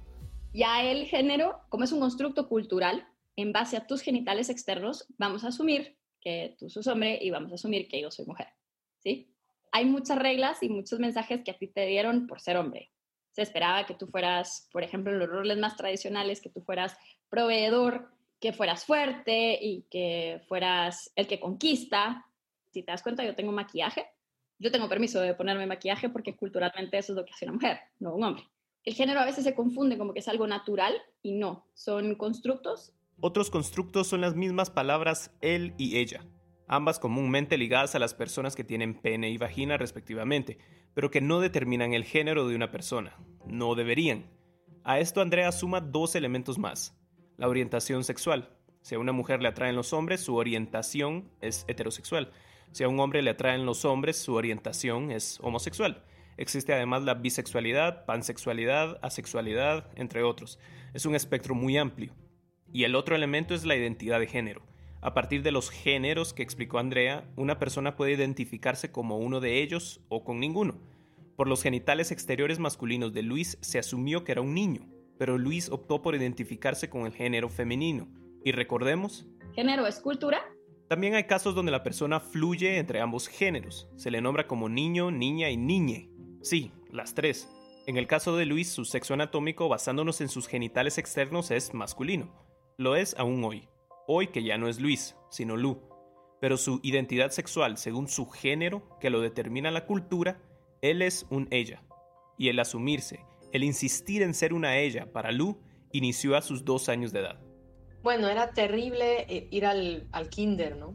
Ya 0.54 0.84
el 0.84 1.06
género, 1.06 1.62
como 1.70 1.86
es 1.86 1.94
un 1.94 2.02
constructo 2.02 2.50
cultural, 2.50 3.08
en 3.38 3.54
base 3.54 3.78
a 3.78 3.88
tus 3.88 4.02
genitales 4.02 4.50
externos, 4.50 5.06
vamos 5.18 5.46
a 5.46 5.50
asumir 5.50 5.98
que 6.20 6.56
tú 6.60 6.70
sos 6.70 6.88
hombre 6.88 7.18
y 7.22 7.30
vamos 7.30 7.52
a 7.54 7.56
asumir 7.56 7.88
que 7.88 8.02
yo 8.02 8.12
soy 8.12 8.26
mujer. 8.26 8.48
¿Sí? 9.00 9.34
Hay 9.72 9.86
muchas 9.86 10.20
reglas 10.20 10.62
y 10.64 10.70
muchos 10.70 11.00
mensajes 11.00 11.44
que 11.46 11.52
a 11.52 11.58
ti 11.58 11.68
te 11.68 11.86
dieron 11.86 12.28
por 12.28 12.42
ser 12.42 12.58
hombre. 12.58 12.92
Se 13.38 13.44
esperaba 13.44 13.86
que 13.86 13.94
tú 13.94 14.08
fueras, 14.08 14.68
por 14.72 14.82
ejemplo, 14.82 15.14
en 15.14 15.20
los 15.20 15.30
roles 15.30 15.60
más 15.60 15.78
tradicionales, 15.78 16.42
que 16.42 16.50
tú 16.50 16.62
fueras 16.62 16.98
proveedor, 17.30 18.10
que 18.40 18.52
fueras 18.52 18.84
fuerte 18.84 19.60
y 19.62 19.84
que 19.92 20.42
fueras 20.48 21.12
el 21.16 21.28
que 21.28 21.40
conquista. 21.40 22.26
Si 22.72 22.82
te 22.82 22.92
das 22.92 23.04
cuenta, 23.04 23.24
yo 23.24 23.36
tengo 23.36 23.52
maquillaje. 23.52 24.08
Yo 24.58 24.72
tengo 24.72 24.90
permiso 24.90 25.22
de 25.22 25.36
ponerme 25.36 25.68
maquillaje 25.68 26.10
porque 26.10 26.36
culturalmente 26.36 26.98
eso 26.98 27.14
es 27.14 27.16
lo 27.16 27.26
que 27.26 27.32
hace 27.32 27.46
una 27.46 27.54
mujer, 27.54 27.80
no 28.00 28.16
un 28.16 28.24
hombre. 28.24 28.44
El 28.84 28.96
género 28.96 29.20
a 29.20 29.26
veces 29.26 29.44
se 29.44 29.54
confunde 29.54 30.00
como 30.00 30.16
que 30.16 30.22
es 30.22 30.28
algo 30.28 30.48
natural 30.48 31.00
y 31.22 31.34
no, 31.34 31.68
son 31.76 32.16
constructos. 32.16 32.92
Otros 33.20 33.52
constructos 33.52 34.08
son 34.08 34.22
las 34.22 34.36
mismas 34.36 34.72
palabras 34.72 35.30
él 35.42 35.76
y 35.78 36.00
ella, 36.00 36.26
ambas 36.68 37.00
comúnmente 37.00 37.58
ligadas 37.58 37.96
a 37.96 38.00
las 38.00 38.14
personas 38.14 38.56
que 38.56 38.64
tienen 38.64 38.94
pene 38.94 39.30
y 39.30 39.38
vagina 39.38 39.78
respectivamente, 39.78 40.58
pero 40.94 41.10
que 41.10 41.22
no 41.22 41.40
determinan 41.40 41.94
el 41.94 42.04
género 42.04 42.48
de 42.48 42.56
una 42.56 42.72
persona, 42.72 43.18
no 43.46 43.76
deberían. 43.76 44.30
A 44.84 45.00
esto 45.00 45.22
Andrea 45.22 45.52
suma 45.52 45.82
dos 45.82 46.16
elementos 46.16 46.58
más, 46.58 46.98
la 47.38 47.48
orientación 47.48 48.04
sexual. 48.04 48.50
Si 48.82 48.96
a 48.96 49.00
una 49.00 49.12
mujer 49.12 49.42
le 49.42 49.50
atraen 49.50 49.76
los 49.76 49.94
hombres, 49.94 50.22
su 50.22 50.36
orientación 50.36 51.30
es 51.42 51.66
heterosexual. 51.68 52.32
Si 52.72 52.84
a 52.84 52.90
un 52.90 53.00
hombre 53.00 53.22
le 53.22 53.32
atraen 53.32 53.66
los 53.66 53.86
hombres, 53.86 54.18
su 54.18 54.34
orientación 54.34 55.12
es 55.12 55.40
homosexual. 55.42 56.04
Existe 56.38 56.74
además 56.74 57.04
la 57.04 57.16
bisexualidad, 57.16 58.06
pansexualidad, 58.06 59.00
asexualidad, 59.02 59.90
entre 59.96 60.24
otros. 60.24 60.60
Es 60.94 61.06
un 61.06 61.16
espectro 61.16 61.56
muy 61.56 61.78
amplio. 61.78 62.14
Y 62.72 62.84
el 62.84 62.96
otro 62.96 63.16
elemento 63.16 63.56
es 63.56 63.66
la 63.66 63.76
identidad 63.76 64.20
de 64.20 64.28
género. 64.28 64.62
A 65.02 65.14
partir 65.14 65.44
de 65.44 65.52
los 65.52 65.70
géneros 65.70 66.34
que 66.34 66.44
explicó 66.44 66.80
Andrea, 66.80 67.30
una 67.36 67.60
persona 67.60 67.96
puede 67.96 68.14
identificarse 68.14 68.92
como 68.92 69.18
uno 69.18 69.40
de 69.40 69.62
ellos 69.62 70.02
o 70.10 70.24
con 70.24 70.40
ninguno. 70.40 70.80
Por 71.36 71.48
los 71.48 71.62
genitales 71.62 72.12
exteriores 72.12 72.58
masculinos 72.58 73.14
de 73.14 73.22
Luis 73.22 73.60
se 73.62 73.78
asumió 73.78 74.24
que 74.24 74.32
era 74.32 74.42
un 74.42 74.56
niño, 74.56 74.88
pero 75.20 75.38
Luis 75.38 75.70
optó 75.70 76.02
por 76.02 76.16
identificarse 76.16 76.90
con 76.90 77.06
el 77.06 77.14
género 77.14 77.48
femenino. 77.48 78.08
Y 78.44 78.54
recordemos... 78.54 79.28
¿Género 79.54 79.86
es 79.86 80.00
cultura? 80.00 80.42
También 80.88 81.14
hay 81.14 81.26
casos 81.26 81.54
donde 81.54 81.72
la 81.72 81.84
persona 81.84 82.20
fluye 82.20 82.78
entre 82.78 83.02
ambos 83.02 83.28
géneros. 83.28 83.90
Se 83.98 84.10
le 84.10 84.22
nombra 84.22 84.48
como 84.48 84.68
niño, 84.68 85.12
niña 85.12 85.50
y 85.50 85.58
niñe. 85.58 86.10
Sí, 86.42 86.72
las 86.92 87.14
tres. 87.14 87.50
En 87.86 87.98
el 87.98 88.08
caso 88.08 88.36
de 88.36 88.46
Luis, 88.46 88.70
su 88.70 88.86
sexo 88.86 89.14
anatómico 89.14 89.70
basándonos 89.70 90.22
en 90.22 90.30
sus 90.30 90.48
genitales 90.48 90.98
externos 90.98 91.52
es 91.52 91.74
masculino. 91.74 92.34
Lo 92.78 92.96
es 92.96 93.16
aún 93.18 93.44
hoy. 93.44 93.68
Hoy 94.10 94.28
que 94.28 94.42
ya 94.42 94.58
no 94.58 94.70
es 94.70 94.80
Luis, 94.80 95.18
sino 95.30 95.58
Lu. 95.58 95.82
Pero 96.40 96.56
su 96.56 96.80
identidad 96.82 97.32
sexual, 97.32 97.78
según 97.78 98.08
su 98.08 98.26
género, 98.30 98.98
que 99.02 99.10
lo 99.10 99.20
determina 99.20 99.70
la 99.70 99.86
cultura, 99.86 100.40
él 100.82 101.02
es 101.02 101.26
un 101.30 101.50
ella. 101.52 101.84
Y 102.38 102.48
el 102.48 102.58
asumirse, 102.60 103.26
el 103.52 103.66
insistir 103.66 104.22
en 104.22 104.34
ser 104.34 104.54
una 104.54 104.78
ella 104.78 105.12
para 105.12 105.34
Lu, 105.34 105.60
inició 105.92 106.38
a 106.38 106.42
sus 106.42 106.64
dos 106.64 106.88
años 106.88 107.12
de 107.12 107.20
edad. 107.20 107.40
Bueno, 108.02 108.30
era 108.30 108.52
terrible 108.52 109.26
eh, 109.28 109.50
ir 109.52 109.66
al, 109.66 110.08
al 110.14 110.30
kinder, 110.30 110.78
¿no? 110.78 110.94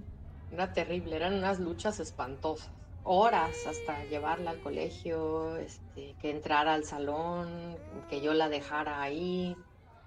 Era 0.50 0.72
terrible, 0.72 1.14
eran 1.14 1.34
unas 1.34 1.60
luchas 1.60 2.00
espantosas. 2.00 2.70
Horas 3.04 3.66
hasta 3.66 4.04
llevarla 4.04 4.52
al 4.52 4.60
colegio, 4.60 5.56
este, 5.58 6.14
que 6.22 6.30
entrara 6.30 6.72
al 6.72 6.84
salón, 6.84 7.76
que 8.08 8.22
yo 8.22 8.32
la 8.32 8.48
dejara 8.48 9.02
ahí. 9.02 9.54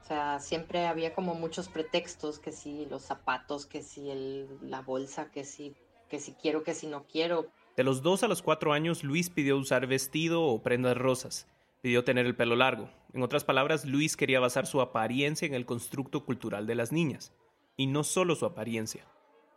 O 0.06 0.08
sea, 0.08 0.40
siempre 0.40 0.86
había 0.86 1.16
como 1.16 1.34
muchos 1.34 1.68
pretextos, 1.68 2.38
que 2.38 2.52
si 2.52 2.86
los 2.86 3.02
zapatos, 3.02 3.66
que 3.66 3.82
si 3.82 4.12
el, 4.12 4.48
la 4.62 4.84
bolsa, 4.84 5.32
que 5.32 5.44
si, 5.44 5.74
que 6.10 6.20
si 6.20 6.34
quiero, 6.34 6.62
que 6.62 6.76
si 6.76 6.86
no 6.86 7.08
quiero. 7.08 7.48
De 7.76 7.84
los 7.84 8.04
dos 8.04 8.22
a 8.22 8.28
los 8.28 8.44
cuatro 8.44 8.72
años, 8.72 9.04
Luis 9.04 9.32
pidió 9.32 9.58
usar 9.58 9.88
vestido 9.88 10.44
o 10.44 10.62
prendas 10.62 10.96
rosas. 10.96 11.48
Pidió 11.82 12.04
tener 12.04 12.28
el 12.28 12.36
pelo 12.36 12.56
largo. 12.56 12.88
En 13.14 13.24
otras 13.24 13.44
palabras, 13.44 13.84
Luis 13.84 14.16
quería 14.16 14.40
basar 14.40 14.68
su 14.68 14.80
apariencia 14.80 15.48
en 15.48 15.56
el 15.56 15.66
constructo 15.66 16.24
cultural 16.24 16.68
de 16.68 16.76
las 16.76 16.92
niñas. 16.92 17.34
Y 17.76 17.88
no 17.88 18.04
solo 18.04 18.36
su 18.36 18.46
apariencia. 18.46 19.08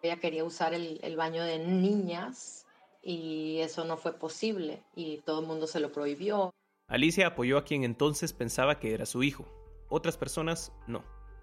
Ella 0.00 0.16
quería 0.16 0.44
usar 0.44 0.72
el, 0.72 0.98
el 1.02 1.14
baño 1.14 1.44
de 1.44 1.58
niñas 1.58 2.64
y 3.02 3.58
eso 3.58 3.84
no 3.84 3.98
fue 3.98 4.18
posible 4.18 4.82
y 4.96 5.18
todo 5.26 5.40
el 5.40 5.46
mundo 5.46 5.66
se 5.66 5.78
lo 5.78 5.92
prohibió. 5.92 6.54
Alicia 6.86 7.26
apoyó 7.26 7.58
a 7.58 7.64
quien 7.64 7.84
entonces 7.84 8.32
pensaba 8.32 8.78
que 8.78 8.94
era 8.94 9.04
su 9.04 9.22
hijo. 9.22 9.57
Otras 9.88 10.16
personas 10.16 10.72
no. 10.86 11.02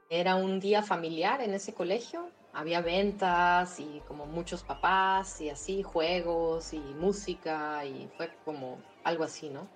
Era 0.10 0.36
un 0.36 0.60
día 0.60 0.84
familiar 0.84 1.42
en 1.42 1.54
ese 1.54 1.74
colegio 1.74 2.30
había 2.56 2.82
ventas 2.82 3.82
y 3.82 4.02
como 4.08 4.26
muchos 4.26 4.64
papás 4.64 5.42
y 5.42 5.50
así, 5.50 5.84
juegos 5.84 6.74
y 6.74 6.80
música 6.80 7.84
y 7.86 8.10
fue 8.16 8.32
como 8.46 8.78
algo 9.04 9.26
así, 9.26 9.50
¿no? 9.50 9.68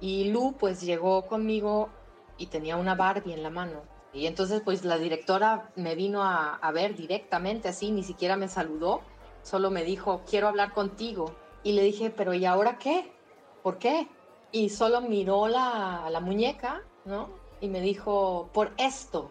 Y 0.00 0.30
Lu 0.30 0.54
pues 0.56 0.80
llegó 0.80 1.26
conmigo 1.26 1.90
y 2.38 2.46
tenía 2.46 2.76
una 2.76 2.94
Barbie 2.94 3.34
en 3.34 3.42
la 3.42 3.50
mano. 3.50 3.82
Y 4.12 4.26
entonces 4.26 4.62
pues 4.64 4.84
la 4.84 4.96
directora 4.96 5.72
me 5.74 5.96
vino 5.96 6.22
a, 6.22 6.70
ver 6.72 6.94
directamente 6.94 7.68
así, 7.68 7.90
ni 7.90 8.04
siquiera 8.04 8.36
me 8.36 8.48
saludó, 8.48 9.02
solo 9.42 9.70
me 9.70 9.82
dijo, 9.82 10.22
quiero 10.28 10.46
hablar 10.46 10.72
contigo. 10.72 11.34
Y 11.64 11.72
le 11.72 11.82
dije, 11.82 12.10
pero 12.10 12.32
¿y 12.32 12.46
ahora 12.46 12.78
qué? 12.78 13.12
¿Por 13.64 13.78
qué? 13.78 14.08
Y 14.52 14.70
solo 14.70 15.00
miró 15.00 15.48
la, 15.48 16.08
la 16.10 16.20
muñeca, 16.20 16.82
¿no? 17.04 17.28
Y 17.60 17.68
me 17.68 17.80
dijo, 17.80 18.48
por 18.52 18.72
esto, 18.78 19.30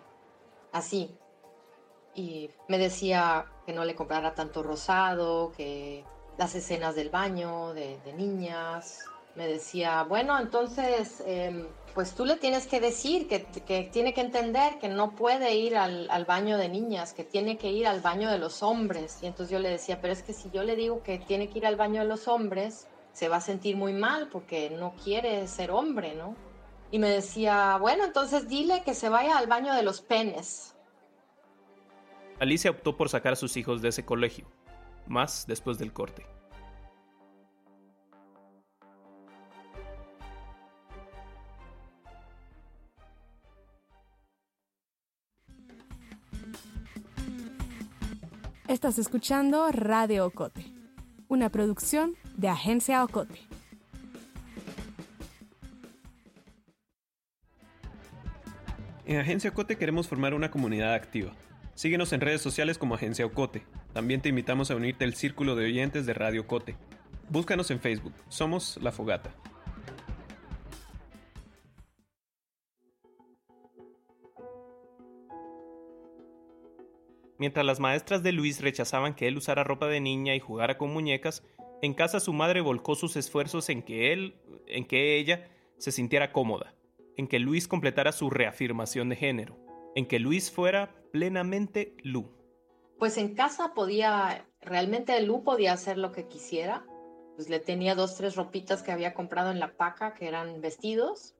así 0.71 1.17
y 2.19 2.49
me 2.67 2.77
decía 2.77 3.45
que 3.65 3.73
no 3.73 3.85
le 3.85 3.95
comprara 3.95 4.33
tanto 4.33 4.63
rosado, 4.63 5.51
que 5.55 6.03
las 6.37 6.53
escenas 6.55 6.95
del 6.95 7.09
baño 7.09 7.73
de, 7.73 7.97
niñas. 8.15 9.05
Me 9.35 9.47
decía, 9.47 10.03
bueno, 10.03 10.37
entonces, 10.37 11.23
eh, 11.25 11.65
pues 11.93 12.13
tú 12.13 12.25
le 12.25 12.35
tienes 12.35 12.67
que 12.67 12.81
decir 12.81 13.27
que, 13.27 13.45
que, 13.45 13.83
tiene 13.83 14.13
que 14.13 14.21
entender 14.21 14.79
que 14.79 14.89
no 14.89 15.15
puede 15.15 15.55
ir 15.55 15.77
al, 15.77 16.09
al, 16.09 16.25
baño 16.25 16.57
de 16.57 16.67
niñas, 16.67 17.13
que 17.13 17.23
tiene 17.23 17.57
que 17.57 17.71
ir 17.71 17.87
al 17.87 18.01
baño 18.01 18.29
de 18.29 18.37
los 18.37 18.63
hombres. 18.63 19.19
Y 19.21 19.27
entonces 19.27 19.51
yo 19.53 19.59
le 19.59 19.69
decía, 19.69 20.01
pero 20.01 20.11
es 20.11 20.23
que 20.23 20.33
si 20.33 20.49
yo 20.49 20.63
le 20.63 20.75
digo 20.75 21.03
que 21.03 21.19
tiene 21.19 21.47
que 21.47 21.59
ir 21.59 21.67
al 21.67 21.77
baño 21.77 22.01
de 22.01 22.07
los 22.07 22.27
hombres, 22.27 22.87
se 23.13 23.29
va 23.29 23.37
a 23.37 23.41
sentir 23.41 23.77
muy 23.77 23.93
mal 23.93 24.27
porque 24.29 24.71
no 24.71 24.93
quiere 25.01 25.47
ser 25.47 25.71
hombre, 25.71 26.15
¿no? 26.15 26.35
Y 26.91 26.99
me 26.99 27.09
decía, 27.09 27.77
bueno, 27.77 28.05
entonces 28.05 28.47
dile 28.47 28.83
que 28.83 28.93
se 28.93 29.09
vaya 29.09 29.37
al 29.37 29.47
baño 29.47 29.73
de 29.75 29.83
los 29.83 30.01
penes. 30.01 30.75
Alicia 32.39 32.71
optó 32.71 32.95
por 32.95 33.09
sacar 33.09 33.33
a 33.33 33.35
sus 33.35 33.57
hijos 33.57 33.81
de 33.81 33.89
ese 33.89 34.05
colegio, 34.05 34.47
más 35.07 35.45
después 35.45 35.77
del 35.77 35.93
corte. 35.93 36.25
Estás 48.69 48.99
escuchando 48.99 49.67
Radio 49.71 50.27
Ocote, 50.27 50.63
una 51.27 51.49
producción 51.49 52.15
de 52.37 52.49
Agencia 52.49 53.03
Ocote. 53.03 53.48
En 59.09 59.17
Agencia 59.17 59.49
Ocote 59.49 59.75
queremos 59.75 60.07
formar 60.07 60.35
una 60.35 60.51
comunidad 60.51 60.93
activa 60.93 61.31
Síguenos 61.73 62.13
en 62.13 62.21
redes 62.21 62.43
sociales 62.43 62.77
como 62.77 62.93
Agencia 62.93 63.25
Ocote. 63.25 63.63
También 63.91 64.21
te 64.21 64.29
invitamos 64.29 64.69
a 64.69 64.75
unirte 64.75 65.03
al 65.03 65.15
círculo 65.15 65.55
de 65.55 65.65
oyentes 65.65 66.05
de 66.05 66.13
Radio 66.13 66.41
Ocote. 66.41 66.75
Búscanos 67.27 67.71
en 67.71 67.79
Facebook. 67.79 68.13
Somos 68.27 68.77
La 68.83 68.91
Fogata. 68.91 69.33
Mientras 77.39 77.65
las 77.65 77.79
maestras 77.79 78.21
de 78.21 78.31
Luis 78.31 78.61
rechazaban 78.61 79.15
que 79.15 79.27
él 79.27 79.37
usara 79.37 79.63
ropa 79.63 79.87
de 79.87 80.01
niña 80.01 80.35
y 80.35 80.39
jugara 80.39 80.77
con 80.77 80.93
muñecas, 80.93 81.43
en 81.81 81.95
casa 81.95 82.19
su 82.19 82.31
madre 82.31 82.61
volcó 82.61 82.93
sus 82.93 83.15
esfuerzos 83.15 83.69
en 83.69 83.81
que 83.81 84.13
él, 84.13 84.35
en 84.67 84.85
que 84.85 85.17
ella, 85.17 85.49
se 85.79 85.91
sintiera 85.91 86.31
cómoda, 86.31 86.75
en 87.19 87.27
que 87.27 87.37
Luis 87.37 87.67
completara 87.67 88.13
su 88.13 88.29
reafirmación 88.29 89.09
de 89.09 89.17
género, 89.17 89.57
en 89.93 90.07
que 90.07 90.19
Luis 90.19 90.49
fuera 90.49 90.95
plenamente 91.11 91.93
Lu? 92.01 92.31
Pues 92.97 93.17
en 93.17 93.35
casa 93.35 93.73
podía, 93.73 94.45
realmente 94.61 95.21
Lu 95.21 95.43
podía 95.43 95.73
hacer 95.73 95.97
lo 95.97 96.13
que 96.13 96.27
quisiera. 96.27 96.85
Pues 97.35 97.49
le 97.49 97.59
tenía 97.59 97.93
dos, 97.93 98.15
tres 98.15 98.37
ropitas 98.37 98.83
que 98.83 98.93
había 98.93 99.13
comprado 99.13 99.51
en 99.51 99.59
la 99.59 99.73
paca, 99.75 100.13
que 100.13 100.29
eran 100.29 100.61
vestidos, 100.61 101.35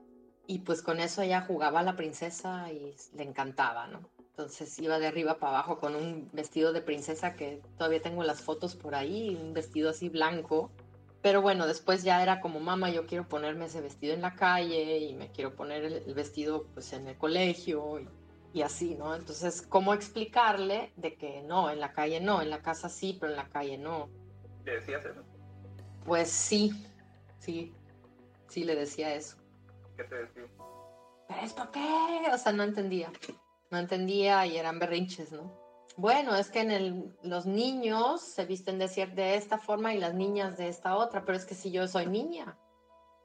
y 0.48 0.60
pues 0.60 0.82
con 0.82 1.00
eso 1.00 1.22
ella 1.22 1.46
jugaba 1.48 1.80
a 1.80 1.84
la 1.84 1.96
princesa 1.96 2.70
y 2.74 2.94
le 3.16 3.24
encantaba, 3.24 3.88
¿no? 3.88 4.02
Entonces 4.32 4.78
iba 4.80 5.00
de 5.00 5.08
arriba 5.08 5.40
para 5.40 5.60
abajo 5.60 5.80
con 5.80 5.96
un 5.96 6.30
vestido 6.34 6.74
de 6.74 6.82
princesa 6.82 7.36
que 7.36 7.62
todavía 7.78 8.02
tengo 8.02 8.24
las 8.24 8.42
fotos 8.42 8.76
por 8.76 8.96
ahí, 8.96 9.38
un 9.42 9.54
vestido 9.54 9.92
así 9.92 10.10
blanco. 10.10 10.72
Pero 11.22 11.42
bueno, 11.42 11.68
después 11.68 12.04
ya 12.04 12.24
era 12.24 12.40
como, 12.40 12.60
mamá, 12.60 12.90
yo 12.90 13.06
quiero 13.06 13.28
ponerme 13.28 13.66
ese 13.66 13.82
vestido 13.82 14.14
en 14.14 14.22
la 14.22 14.36
calle 14.36 15.00
y 15.00 15.14
me 15.14 15.32
quiero 15.32 15.56
poner 15.56 15.84
el, 15.84 15.94
el 16.06 16.14
vestido 16.14 16.68
pues 16.74 16.94
en 16.94 17.08
el 17.08 17.18
colegio. 17.18 18.00
Y 18.00 18.08
y 18.54 18.62
así, 18.62 18.96
¿no? 18.96 19.16
Entonces, 19.16 19.62
¿cómo 19.62 19.94
explicarle 19.94 20.92
de 20.96 21.16
que 21.16 21.42
no, 21.44 21.70
en 21.70 21.80
la 21.80 21.94
calle 21.94 22.20
no, 22.20 22.42
en 22.42 22.50
la 22.50 22.62
casa 22.62 22.90
sí, 22.90 23.18
pero 23.20 23.32
en 23.32 23.38
la 23.38 23.50
calle 23.50 23.78
no? 23.78 24.10
¿Le 24.66 24.76
decías 24.76 25.06
eso? 25.06 25.24
Pues 26.06 26.32
sí, 26.32 26.72
sí, 27.40 27.76
sí 28.48 28.64
le 28.64 28.76
decía 28.76 29.14
eso. 29.14 29.38
¿Qué 29.98 30.04
te 30.04 30.16
decía? 30.16 30.44
¿Pero 31.28 31.42
esto 31.42 31.70
qué? 31.72 32.24
O 32.34 32.38
sea, 32.38 32.52
no 32.52 32.64
entendía, 32.64 33.12
no 33.70 33.78
entendía 33.78 34.46
y 34.48 34.58
eran 34.58 34.80
berrinches, 34.80 35.32
¿no? 35.32 35.69
Bueno, 35.98 36.36
es 36.36 36.50
que 36.50 36.62
en 36.62 36.72
el, 36.72 37.16
los 37.24 37.46
niños 37.46 38.22
se 38.22 38.46
visten 38.46 38.80
de, 38.80 38.88
de 38.88 39.36
esta 39.36 39.58
forma 39.58 39.94
y 39.94 40.00
las 40.00 40.14
niñas 40.14 40.58
de 40.58 40.70
esta 40.70 40.96
otra, 40.96 41.26
pero 41.26 41.38
es 41.38 41.46
que 41.46 41.56
si 41.56 41.72
yo 41.72 41.88
soy 41.88 42.08
niña, 42.08 42.58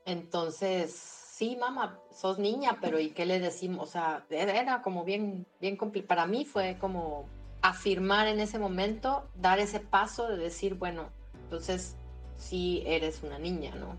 entonces 0.04 0.92
sí, 0.92 1.56
mamá, 1.56 2.00
sos 2.12 2.38
niña, 2.38 2.78
pero 2.80 3.00
¿y 3.00 3.10
qué 3.10 3.26
le 3.26 3.40
decimos? 3.40 3.88
O 3.88 3.92
sea, 3.92 4.26
era 4.30 4.82
como 4.82 5.04
bien, 5.04 5.46
bien 5.60 5.76
complicado. 5.76 6.08
Para 6.08 6.26
mí 6.26 6.44
fue 6.44 6.76
como 6.78 7.28
afirmar 7.62 8.28
en 8.28 8.40
ese 8.40 8.58
momento, 8.58 9.28
dar 9.34 9.58
ese 9.58 9.80
paso 9.80 10.28
de 10.28 10.36
decir, 10.36 10.74
bueno, 10.74 11.10
entonces 11.44 11.96
sí 12.36 12.82
eres 12.86 13.22
una 13.22 13.38
niña, 13.38 13.74
¿no? 13.74 13.96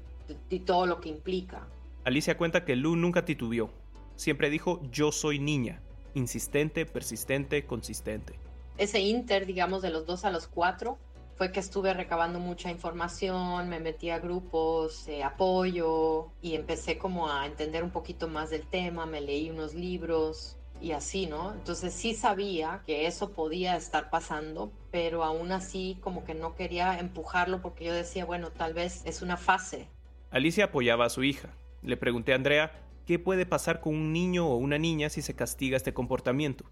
Y 0.50 0.60
todo 0.60 0.86
lo 0.86 1.02
que 1.02 1.10
implica. 1.10 1.68
Alicia 2.04 2.38
cuenta 2.38 2.64
que 2.64 2.76
Lu 2.76 2.96
nunca 2.96 3.26
titubeó. 3.26 3.70
Siempre 4.16 4.50
dijo, 4.50 4.82
yo 4.92 5.12
soy 5.12 5.40
niña. 5.40 5.82
Insistente, 6.14 6.86
persistente, 6.86 7.66
consistente. 7.66 8.45
Ese 8.78 9.00
inter, 9.00 9.46
digamos, 9.46 9.82
de 9.82 9.90
los 9.90 10.06
dos 10.06 10.26
a 10.26 10.32
los 10.32 10.48
cuatro, 10.48 10.98
fue 11.36 11.52
que 11.52 11.60
estuve 11.60 11.94
recabando 11.94 12.40
mucha 12.40 12.72
información, 12.72 13.68
me 13.68 13.80
metí 13.80 14.10
a 14.10 14.20
grupos, 14.20 15.06
de 15.06 15.24
apoyo 15.24 16.28
y 16.42 16.56
empecé 16.56 16.98
como 16.98 17.30
a 17.30 17.46
entender 17.46 17.84
un 17.84 17.92
poquito 17.92 18.28
más 18.28 18.50
del 18.50 18.66
tema, 18.68 19.06
me 19.06 19.20
leí 19.20 19.50
unos 19.50 19.74
libros 19.74 20.58
y 20.82 20.92
así, 20.92 21.28
¿no? 21.28 21.54
Entonces 21.54 21.94
sí 21.94 22.14
sabía 22.14 22.84
que 22.86 23.06
eso 23.06 23.32
podía 23.32 23.76
estar 23.76 24.10
pasando, 24.10 24.72
pero 24.92 25.24
aún 25.24 25.52
así 25.52 25.98
como 26.02 26.24
que 26.24 26.34
no 26.34 26.56
quería 26.56 27.00
empujarlo 27.00 27.62
porque 27.62 27.86
yo 27.86 27.94
decía, 27.94 28.24
bueno, 28.24 28.52
tal 28.52 28.74
vez 28.74 29.02
es 29.06 29.22
una 29.22 29.36
fase. 29.36 29.88
Alicia 30.32 30.66
apoyaba 30.66 31.06
a 31.06 31.10
su 31.10 31.24
hija. 31.24 31.50
Le 31.82 31.98
pregunté 31.98 32.32
a 32.32 32.36
Andrea 32.36 32.72
qué 33.06 33.20
puede 33.20 33.46
pasar 33.46 33.82
con 33.82 33.94
un 33.94 34.14
niño 34.14 34.48
o 34.48 34.56
una 34.56 34.78
niña 34.78 35.10
si 35.10 35.22
se 35.22 35.36
castiga 35.36 35.78
este 35.78 35.94
comportamiento. 35.94 36.66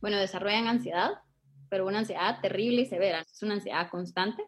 Bueno, 0.00 0.18
desarrollan 0.18 0.68
ansiedad, 0.68 1.22
pero 1.68 1.86
una 1.86 2.00
ansiedad 2.00 2.40
terrible 2.40 2.82
y 2.82 2.86
severa. 2.86 3.20
Es 3.20 3.42
una 3.42 3.54
ansiedad 3.54 3.90
constante. 3.90 4.42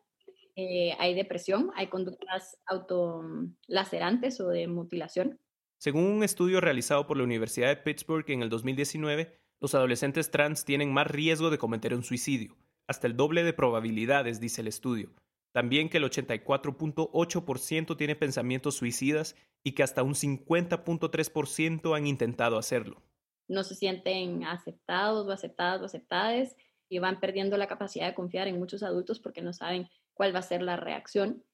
Eh, 0.57 0.95
hay 0.99 1.15
depresión, 1.15 1.71
hay 1.77 1.87
conductas 1.87 2.59
autolacerantes 2.67 4.41
o 4.41 4.49
de 4.49 4.67
mutilación. 4.67 5.39
Según 5.79 6.05
un 6.05 6.25
estudio 6.25 6.61
realizado 6.61 7.07
por 7.07 7.17
la 7.17 7.23
Universidad 7.23 7.69
de 7.69 7.77
Pittsburgh 7.77 8.29
en 8.31 8.43
el 8.43 8.49
2019, 8.49 9.39
los 9.61 9.75
adolescentes 9.75 10.31
trans 10.31 10.65
tienen 10.65 10.93
más 10.93 11.07
riesgo 11.07 11.51
de 11.51 11.59
cometer 11.59 11.95
un 11.95 12.03
suicidio, 12.03 12.57
hasta 12.89 13.07
el 13.07 13.17
doble 13.17 13.45
de 13.45 13.53
probabilidades, 13.53 14.41
dice 14.41 14.63
el 14.63 14.67
estudio. 14.67 15.13
También 15.53 15.89
que 15.89 15.99
el 15.99 16.05
84.8% 16.05 17.97
tiene 17.97 18.17
pensamientos 18.17 18.75
suicidas 18.77 19.37
y 19.63 19.73
que 19.73 19.83
hasta 19.83 20.03
un 20.03 20.15
50.3% 20.15 21.97
han 21.97 22.07
intentado 22.07 22.59
hacerlo. 22.59 23.03
No 23.49 23.65
se 23.65 23.75
sienten 23.75 24.45
aceptados 24.45 25.27
o 25.27 25.33
aceptadas 25.33 25.81
o 25.81 25.85
aceptadas 25.87 26.57
y 26.89 26.99
van 26.99 27.21
perdiendo 27.21 27.57
la 27.57 27.67
capacidad 27.67 28.07
de 28.07 28.15
confiar 28.15 28.49
en 28.49 28.59
muchos 28.59 28.83
adultos 28.83 29.21
porque 29.21 29.43
no 29.43 29.53
saben 29.53 29.89
cuál 30.15 30.35
va 30.35 30.41
a 30.41 30.43
ser 30.43 30.63
la 30.63 30.77
reacción. 30.77 31.45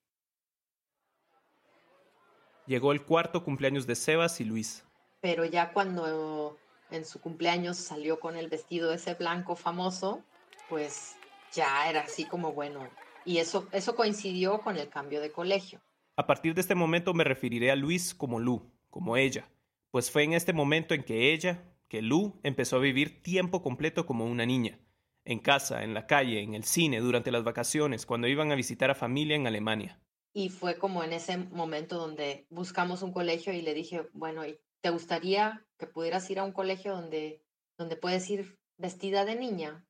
Llegó 2.67 2.93
el 2.93 3.05
cuarto 3.05 3.45
cumpleaños 3.45 3.87
de 3.87 3.95
Sebas 3.95 4.41
y 4.41 4.45
Luis. 4.45 4.85
Pero 5.21 5.45
ya 5.45 5.73
cuando 5.73 6.57
en 6.91 7.05
su 7.05 7.21
cumpleaños 7.21 7.77
salió 7.77 8.21
con 8.21 8.37
el 8.37 8.49
vestido 8.49 8.93
ese 8.93 9.15
blanco 9.15 9.57
famoso, 9.57 10.23
pues 10.69 11.17
ya 11.53 11.91
era 11.91 12.03
así 12.03 12.25
como 12.25 12.53
bueno. 12.53 12.89
Y 13.25 13.39
eso, 13.39 13.69
eso 13.73 13.97
coincidió 13.97 14.61
con 14.61 14.77
el 14.77 14.89
cambio 14.89 15.21
de 15.21 15.31
colegio. 15.31 15.81
A 16.17 16.27
partir 16.27 16.55
de 16.55 16.61
este 16.61 16.75
momento 16.75 17.13
me 17.13 17.25
referiré 17.25 17.71
a 17.71 17.77
Luis 17.77 18.15
como 18.15 18.39
Lu, 18.39 18.71
como 18.89 19.17
ella, 19.17 19.49
pues 19.91 20.11
fue 20.11 20.23
en 20.23 20.33
este 20.33 20.53
momento 20.53 20.95
en 20.95 21.03
que 21.03 21.33
ella, 21.33 21.65
que 21.89 22.03
Lu, 22.03 22.39
empezó 22.43 22.77
a 22.77 22.81
vivir 22.81 23.23
tiempo 23.23 23.63
completo 23.63 24.07
como 24.07 24.25
una 24.25 24.47
niña 24.47 24.79
en 25.25 25.39
casa, 25.39 25.83
en 25.83 25.95
la 25.95 26.07
calle, 26.07 26.41
en 26.43 26.55
el 26.55 26.65
cine, 26.65 27.01
durante 27.01 27.31
las 27.31 27.45
vacaciones, 27.45 28.07
cuando 28.07 28.29
iban 28.29 28.53
a 28.53 28.57
visitar 28.57 28.91
a 28.91 28.95
familia 28.95 29.37
en 29.37 29.47
Alemania. 29.47 30.01
Y 30.33 30.49
fue 30.49 30.79
como 30.79 31.05
en 31.05 31.13
ese 31.13 31.39
momento 31.39 31.97
donde 31.97 32.47
buscamos 32.51 33.03
un 33.03 33.13
colegio 33.13 33.53
y 33.53 33.63
le 33.63 33.73
dije, 33.73 34.09
bueno, 34.13 34.43
¿te 34.81 34.91
gustaría 34.91 35.65
que 35.79 35.87
pudieras 35.87 36.29
ir 36.31 36.41
a 36.41 36.45
un 36.45 36.53
colegio 36.53 36.95
donde, 36.95 37.43
donde 37.79 37.97
puedes 37.97 38.29
ir 38.31 38.59
vestida 38.77 39.25
de 39.25 39.37
niña? 39.37 39.87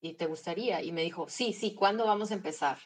¿Y 0.00 0.14
te 0.14 0.26
gustaría? 0.26 0.82
Y 0.82 0.92
me 0.92 1.02
dijo, 1.02 1.28
sí, 1.28 1.52
sí, 1.52 1.74
¿cuándo 1.74 2.06
vamos 2.06 2.30
a 2.30 2.34
empezar? 2.34 2.78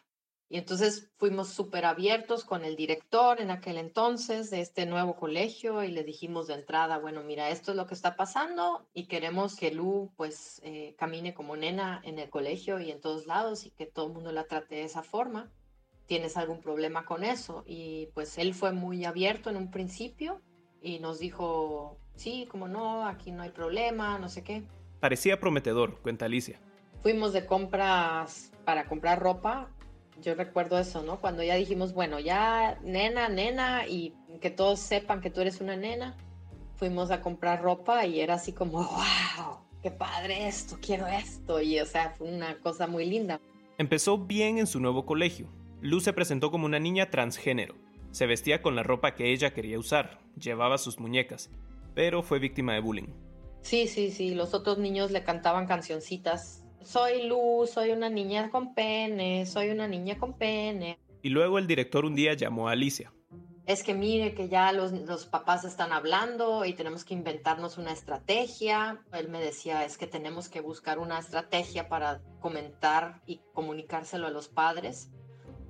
Y 0.55 0.59
entonces 0.59 1.11
fuimos 1.17 1.49
súper 1.49 1.85
abiertos 1.85 2.45
con 2.45 2.65
el 2.65 2.77
director 2.77 3.41
en 3.41 3.51
aquel 3.51 3.77
entonces 3.77 4.51
de 4.51 4.61
este 4.61 4.87
nuevo 4.87 5.17
colegio 5.17 5.83
y 5.83 5.91
le 5.91 6.05
dijimos 6.05 6.47
de 6.47 6.55
entrada, 6.55 6.99
bueno, 6.99 7.25
mira, 7.25 7.51
esto 7.51 7.73
es 7.73 7.77
lo 7.77 7.89
que 7.89 7.95
está 7.95 8.15
pasando 8.15 8.87
y 8.95 9.07
queremos 9.09 9.57
que 9.57 9.73
Lu 9.73 10.13
pues 10.17 10.61
eh, 10.63 10.95
camine 10.97 11.35
como 11.35 11.57
nena 11.57 12.01
en 12.05 12.21
el 12.21 12.31
colegio 12.31 12.79
y 12.79 12.93
en 12.93 13.01
todos 13.01 13.27
lados 13.27 13.67
y 13.67 13.73
que 13.73 13.87
todo 13.87 14.07
el 14.07 14.13
mundo 14.13 14.31
la 14.31 14.45
trate 14.45 14.77
de 14.77 14.85
esa 14.85 15.03
forma. 15.03 15.51
¿Tienes 16.07 16.37
algún 16.37 16.61
problema 16.61 17.05
con 17.05 17.25
eso? 17.25 17.65
Y 17.67 18.11
pues 18.15 18.39
él 18.39 18.55
fue 18.55 18.71
muy 18.71 19.05
abierto 19.05 19.51
en 19.51 19.57
un 19.57 19.73
principio 19.73 20.41
y 20.81 21.01
nos 21.01 21.19
dijo, 21.19 21.99
sí, 22.15 22.47
como 22.49 22.69
no, 22.69 23.09
aquí 23.09 23.33
no 23.33 23.43
hay 23.43 23.51
problema, 23.51 24.21
no 24.21 24.29
sé 24.29 24.45
qué. 24.45 24.63
Parecía 25.01 25.41
prometedor, 25.41 26.01
cuenta 26.01 26.27
Alicia. 26.27 26.61
Fuimos 27.03 27.33
de 27.33 27.45
compras 27.45 28.53
para 28.65 28.87
comprar 28.87 29.19
ropa 29.19 29.69
yo 30.23 30.35
recuerdo 30.35 30.79
eso, 30.79 31.03
¿no? 31.03 31.21
Cuando 31.21 31.43
ya 31.43 31.55
dijimos, 31.55 31.93
bueno, 31.93 32.21
ya 32.21 32.79
nena, 32.83 33.29
nena, 33.29 33.87
y 33.87 34.15
que 34.41 34.51
todos 34.51 34.81
sepan 34.81 35.21
que 35.21 35.31
tú 35.31 35.41
eres 35.41 35.61
una 35.61 35.77
nena, 35.77 36.17
fuimos 36.77 37.11
a 37.11 37.21
comprar 37.21 37.63
ropa 37.63 38.07
y 38.07 38.21
era 38.21 38.35
así 38.35 38.53
como, 38.53 38.79
wow, 38.85 39.59
qué 39.83 39.91
padre 39.91 40.47
esto, 40.49 40.79
quiero 40.81 41.07
esto. 41.07 41.61
Y 41.61 41.79
o 41.81 41.87
sea, 41.87 42.15
fue 42.17 42.29
una 42.29 42.59
cosa 42.61 42.87
muy 42.87 43.07
linda. 43.07 43.41
Empezó 43.79 44.19
bien 44.19 44.59
en 44.59 44.67
su 44.67 44.81
nuevo 44.81 45.05
colegio. 45.05 45.49
Luz 45.81 46.05
se 46.05 46.13
presentó 46.13 46.51
como 46.51 46.67
una 46.67 46.79
niña 46.79 47.11
transgénero. 47.11 47.75
Se 48.11 48.27
vestía 48.27 48.63
con 48.63 48.77
la 48.77 48.83
ropa 48.83 49.15
que 49.15 49.33
ella 49.33 49.53
quería 49.53 49.79
usar, 49.79 50.21
llevaba 50.41 50.79
sus 50.79 51.01
muñecas, 51.01 51.51
pero 51.95 52.23
fue 52.23 52.39
víctima 52.39 52.73
de 52.73 52.81
bullying. 52.81 53.09
Sí, 53.61 53.89
sí, 53.89 54.11
sí, 54.11 54.35
los 54.35 54.55
otros 54.55 54.79
niños 54.79 55.11
le 55.11 55.25
cantaban 55.25 55.67
cancioncitas 55.67 56.64
soy 56.85 57.27
Luz, 57.27 57.71
soy 57.71 57.91
una 57.91 58.09
niña 58.09 58.51
con 58.51 58.75
pene, 58.75 59.47
soy 59.47 59.71
una 59.71 59.89
niña 59.89 60.19
con 60.19 60.35
pene. 60.35 60.99
Y 61.23 61.31
luego 61.31 61.59
el 61.59 61.67
director 61.67 62.05
un 62.05 62.15
día 62.15 62.35
llamó 62.35 62.69
a 62.69 62.73
Alicia. 62.73 63.13
Es 63.67 63.83
que 63.83 63.95
mire 63.95 64.35
que 64.35 64.51
ya 64.51 64.73
los, 64.73 64.93
los, 64.93 65.25
papás 65.25 65.65
están 65.65 65.93
hablando 65.93 66.67
y 66.67 66.75
tenemos 66.75 67.03
que 67.03 67.15
inventarnos 67.15 67.79
una 67.79 67.93
estrategia. 67.93 69.01
Él 69.13 69.31
me 69.31 69.41
decía, 69.41 69.87
es 69.87 69.97
que 69.97 70.07
tenemos 70.07 70.51
que 70.51 70.61
buscar 70.61 70.99
una 70.99 71.19
estrategia 71.19 71.89
para 71.89 72.21
comentar 72.41 73.23
y 73.27 73.41
comunicárselo 73.55 74.27
a 74.27 74.31
los 74.31 74.49
padres, 74.49 75.11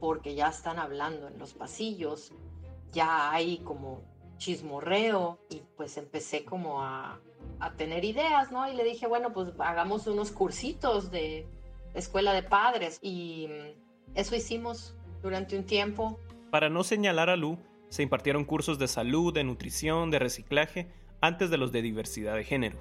porque 0.01 0.35
ya 0.35 0.49
están 0.49 0.81
hablando 0.81 1.29
en 1.29 1.39
los 1.39 1.55
pasillos, 1.55 2.33
ya 2.91 3.31
hay 3.31 3.59
como 3.59 4.03
chismorreo 4.39 5.39
y 5.49 5.63
pues 5.77 5.97
empecé 5.97 6.45
como 6.45 6.83
a, 6.83 7.21
a 7.61 7.73
tener 7.73 8.05
ideas, 8.05 8.51
¿no? 8.53 8.71
Y 8.71 8.75
le 8.75 8.85
dije, 8.85 9.07
bueno, 9.07 9.33
pues 9.33 9.49
hagamos 9.59 10.07
unos 10.07 10.31
cursitos 10.31 11.11
de 11.11 11.47
escuela 11.95 12.33
de 12.33 12.43
padres 12.43 12.99
y 13.03 13.49
mm, 13.49 14.17
eso 14.17 14.37
hicimos 14.37 14.95
durante 15.23 15.57
un 15.57 15.65
tiempo. 15.65 16.19
Para 16.51 16.69
no 16.69 16.85
señalar 16.85 17.31
a 17.31 17.37
Lu, 17.37 17.59
se 17.89 18.03
impartieron 18.03 18.45
cursos 18.45 18.79
de 18.79 18.89
salud, 18.89 19.33
de 19.33 19.45
nutrición, 19.45 20.11
de 20.11 20.19
reciclaje, 20.19 20.89
antes 21.21 21.51
de 21.51 21.57
los 21.57 21.73
de 21.73 21.83
diversidad 21.83 22.35
de 22.35 22.45
género. 22.45 22.79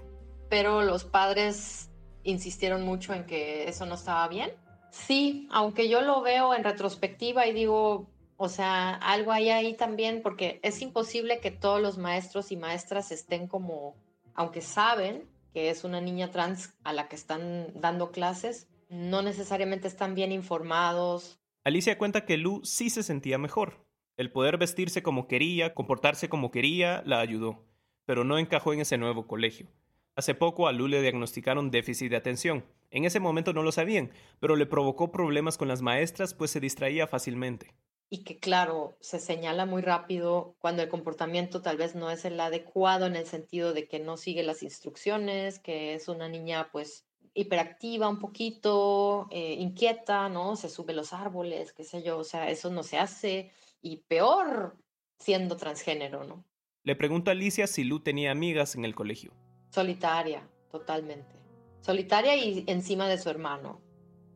Pero 0.49 0.81
los 0.81 1.05
padres 1.05 1.89
insistieron 2.23 2.83
mucho 2.83 3.13
en 3.13 3.25
que 3.25 3.67
eso 3.67 3.85
no 3.85 3.95
estaba 3.95 4.27
bien. 4.27 4.51
Sí, 4.91 5.47
aunque 5.51 5.89
yo 5.89 6.01
lo 6.01 6.21
veo 6.21 6.53
en 6.53 6.63
retrospectiva 6.63 7.47
y 7.47 7.53
digo, 7.53 8.07
o 8.37 8.49
sea, 8.49 8.95
algo 8.95 9.31
hay 9.31 9.49
ahí 9.49 9.75
también, 9.75 10.21
porque 10.21 10.59
es 10.63 10.81
imposible 10.81 11.39
que 11.39 11.51
todos 11.51 11.81
los 11.81 11.97
maestros 11.97 12.51
y 12.51 12.57
maestras 12.57 13.11
estén 13.11 13.47
como 13.47 13.95
aunque 14.35 14.61
saben 14.61 15.29
que 15.53 15.69
es 15.69 15.83
una 15.83 16.01
niña 16.01 16.31
trans 16.31 16.73
a 16.83 16.93
la 16.93 17.07
que 17.07 17.15
están 17.15 17.67
dando 17.79 18.11
clases, 18.11 18.67
no 18.89 19.21
necesariamente 19.21 19.87
están 19.87 20.15
bien 20.15 20.31
informados. 20.31 21.39
Alicia 21.63 21.97
cuenta 21.97 22.25
que 22.25 22.37
Lu 22.37 22.61
sí 22.63 22.89
se 22.89 23.03
sentía 23.03 23.37
mejor. 23.37 23.85
El 24.17 24.31
poder 24.31 24.57
vestirse 24.57 25.01
como 25.01 25.27
quería, 25.27 25.73
comportarse 25.73 26.29
como 26.29 26.51
quería, 26.51 27.03
la 27.05 27.19
ayudó, 27.19 27.65
pero 28.05 28.23
no 28.23 28.37
encajó 28.37 28.73
en 28.73 28.81
ese 28.81 28.97
nuevo 28.97 29.27
colegio. 29.27 29.67
Hace 30.15 30.35
poco 30.35 30.67
a 30.67 30.71
Lu 30.71 30.87
le 30.87 31.01
diagnosticaron 31.01 31.71
déficit 31.71 32.09
de 32.11 32.17
atención. 32.17 32.65
En 32.91 33.05
ese 33.05 33.19
momento 33.19 33.53
no 33.53 33.63
lo 33.63 33.71
sabían, 33.71 34.11
pero 34.39 34.55
le 34.55 34.67
provocó 34.67 35.11
problemas 35.11 35.57
con 35.57 35.67
las 35.67 35.81
maestras 35.81 36.33
pues 36.33 36.51
se 36.51 36.59
distraía 36.59 37.07
fácilmente 37.07 37.73
y 38.09 38.23
que 38.23 38.37
claro, 38.37 38.95
se 38.99 39.19
señala 39.19 39.65
muy 39.65 39.81
rápido 39.81 40.55
cuando 40.59 40.83
el 40.83 40.89
comportamiento 40.89 41.61
tal 41.61 41.77
vez 41.77 41.95
no 41.95 42.11
es 42.11 42.25
el 42.25 42.39
adecuado 42.39 43.07
en 43.07 43.15
el 43.15 43.25
sentido 43.25 43.73
de 43.73 43.87
que 43.87 43.99
no 43.99 44.17
sigue 44.17 44.43
las 44.43 44.61
instrucciones, 44.61 45.57
que 45.57 45.95
es 45.95 46.07
una 46.07 46.29
niña 46.29 46.69
pues 46.71 47.05
hiperactiva 47.33 48.07
un 48.07 48.19
poquito, 48.19 49.27
eh, 49.31 49.53
inquieta, 49.53 50.29
¿no? 50.29 50.55
Se 50.55 50.69
sube 50.69 50.93
los 50.93 51.11
árboles, 51.11 51.73
qué 51.73 51.83
sé 51.83 52.03
yo, 52.03 52.19
o 52.19 52.23
sea, 52.23 52.49
eso 52.49 52.69
no 52.69 52.83
se 52.83 52.99
hace 52.99 53.51
y 53.81 53.97
peor 54.07 54.77
siendo 55.17 55.57
transgénero, 55.57 56.23
¿no? 56.23 56.45
Le 56.83 56.95
pregunto 56.95 57.31
a 57.31 57.33
Alicia 57.33 57.65
si 57.65 57.83
Lu 57.83 58.01
tenía 58.01 58.29
amigas 58.29 58.75
en 58.75 58.85
el 58.85 58.93
colegio. 58.93 59.33
Solitaria, 59.71 60.47
totalmente. 60.69 61.35
Solitaria 61.81 62.35
y 62.35 62.63
encima 62.67 63.07
de 63.07 63.17
su 63.17 63.29
hermano. 63.29 63.81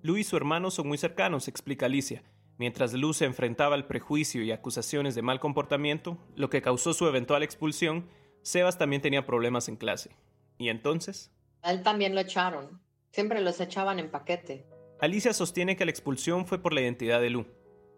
Lu 0.01 0.17
y 0.17 0.23
su 0.23 0.35
hermano 0.35 0.71
son 0.71 0.87
muy 0.87 0.97
cercanos, 0.97 1.47
explica 1.47 1.85
Alicia 1.85 2.23
Mientras 2.57 2.93
Luz 2.93 3.17
se 3.17 3.25
enfrentaba 3.25 3.75
al 3.75 3.85
prejuicio 3.85 4.43
y 4.43 4.51
acusaciones 4.51 5.13
de 5.13 5.21
mal 5.21 5.39
comportamiento, 5.39 6.17
lo 6.35 6.49
que 6.49 6.61
causó 6.61 6.93
su 6.93 7.07
eventual 7.07 7.43
expulsión, 7.43 8.07
Sebas 8.41 8.77
también 8.77 9.01
tenía 9.01 9.25
problemas 9.25 9.69
en 9.69 9.75
clase. 9.75 10.11
¿Y 10.57 10.69
entonces? 10.69 11.31
A 11.61 11.71
él 11.71 11.83
también 11.83 12.15
lo 12.15 12.21
echaron. 12.21 12.81
Siempre 13.11 13.41
los 13.41 13.59
echaban 13.59 13.99
en 13.99 14.09
paquete. 14.09 14.65
Alicia 14.99 15.33
sostiene 15.33 15.75
que 15.75 15.85
la 15.85 15.91
expulsión 15.91 16.47
fue 16.47 16.57
por 16.57 16.73
la 16.73 16.81
identidad 16.81 17.21
de 17.21 17.29
Lu. 17.29 17.45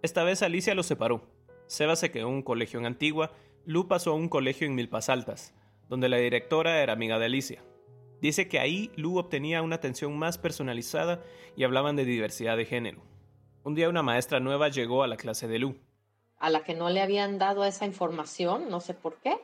Esta 0.02 0.24
vez 0.24 0.42
Alicia 0.42 0.76
lo 0.76 0.84
separó. 0.84 1.30
Sebas 1.68 2.00
se 2.00 2.12
quedó 2.12 2.28
en 2.28 2.36
un 2.36 2.44
colegio 2.44 2.80
en 2.80 2.86
Antigua, 2.86 3.32
Lu 3.66 3.88
pasó 3.88 4.12
a 4.12 4.16
un 4.16 4.28
colegio 4.28 4.66
en 4.66 4.76
Milpas 4.76 5.10
Altas, 5.10 5.54
donde 5.88 6.10
la 6.10 6.18
directora 6.18 6.82
era 6.82 6.94
amiga 6.94 7.20
de 7.20 7.26
Alicia. 7.26 7.64
Dice 8.22 8.48
que 8.48 8.60
ahí 8.60 8.92
Lu 8.96 9.18
obtenía 9.18 9.62
una 9.62 9.76
atención 9.76 10.18
más 10.18 10.38
personalizada 10.38 11.24
y 11.56 11.64
hablaban 11.64 11.96
de 11.96 12.06
diversidad 12.06 12.58
de 12.58 12.66
género. 12.66 13.02
Un 13.64 13.76
día 13.76 13.90
una 13.90 14.04
maestra 14.04 14.40
nueva 14.40 14.70
llegó 14.70 15.04
a 15.04 15.08
la 15.08 15.18
clase 15.18 15.48
de 15.48 15.60
Lu. 15.60 15.76
A 16.40 16.50
la 16.50 16.64
que 16.64 16.76
no 16.76 16.90
le 16.90 17.02
habían 17.02 17.38
dado 17.38 17.66
esa 17.66 17.86
información, 17.86 18.70
no 18.70 18.80
sé 18.80 18.94
por 18.94 19.18
qué. 19.18 19.38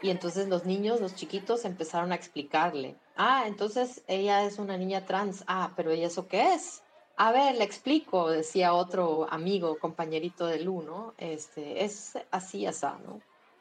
Y 0.00 0.10
entonces 0.10 0.48
los 0.48 0.64
niños, 0.64 1.00
los 1.00 1.16
chiquitos, 1.16 1.64
empezaron 1.64 2.12
a 2.12 2.14
explicarle. 2.14 2.96
Ah, 3.16 3.44
entonces 3.48 4.04
ella 4.06 4.44
es 4.44 4.60
una 4.60 4.76
niña 4.76 5.06
trans. 5.06 5.42
Ah, 5.48 5.72
pero 5.74 5.92
¿y 5.92 6.04
eso 6.04 6.28
qué 6.28 6.54
es? 6.54 6.84
A 7.16 7.32
ver, 7.32 7.56
le 7.56 7.64
explico, 7.64 8.30
decía 8.30 8.74
otro 8.74 9.26
amigo, 9.28 9.76
compañerito 9.80 10.46
de 10.46 10.60
Lu, 10.60 10.82
¿no? 10.82 11.14
Este, 11.18 11.84
es 11.84 12.16
así, 12.30 12.64
así, 12.64 12.86
¿no? 13.04 13.20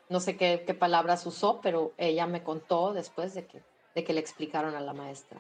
No 0.10 0.20
sé 0.20 0.38
qué, 0.38 0.64
qué 0.66 0.76
palabras 0.76 1.26
usó, 1.26 1.60
pero 1.60 1.94
ella 1.98 2.28
me 2.28 2.44
contó 2.44 2.94
después 2.94 3.34
de 3.34 3.48
que, 3.48 3.64
de 3.96 4.04
que 4.04 4.14
le 4.14 4.20
explicaron 4.20 4.76
a 4.76 4.80
la 4.80 4.94
maestra. 4.94 5.40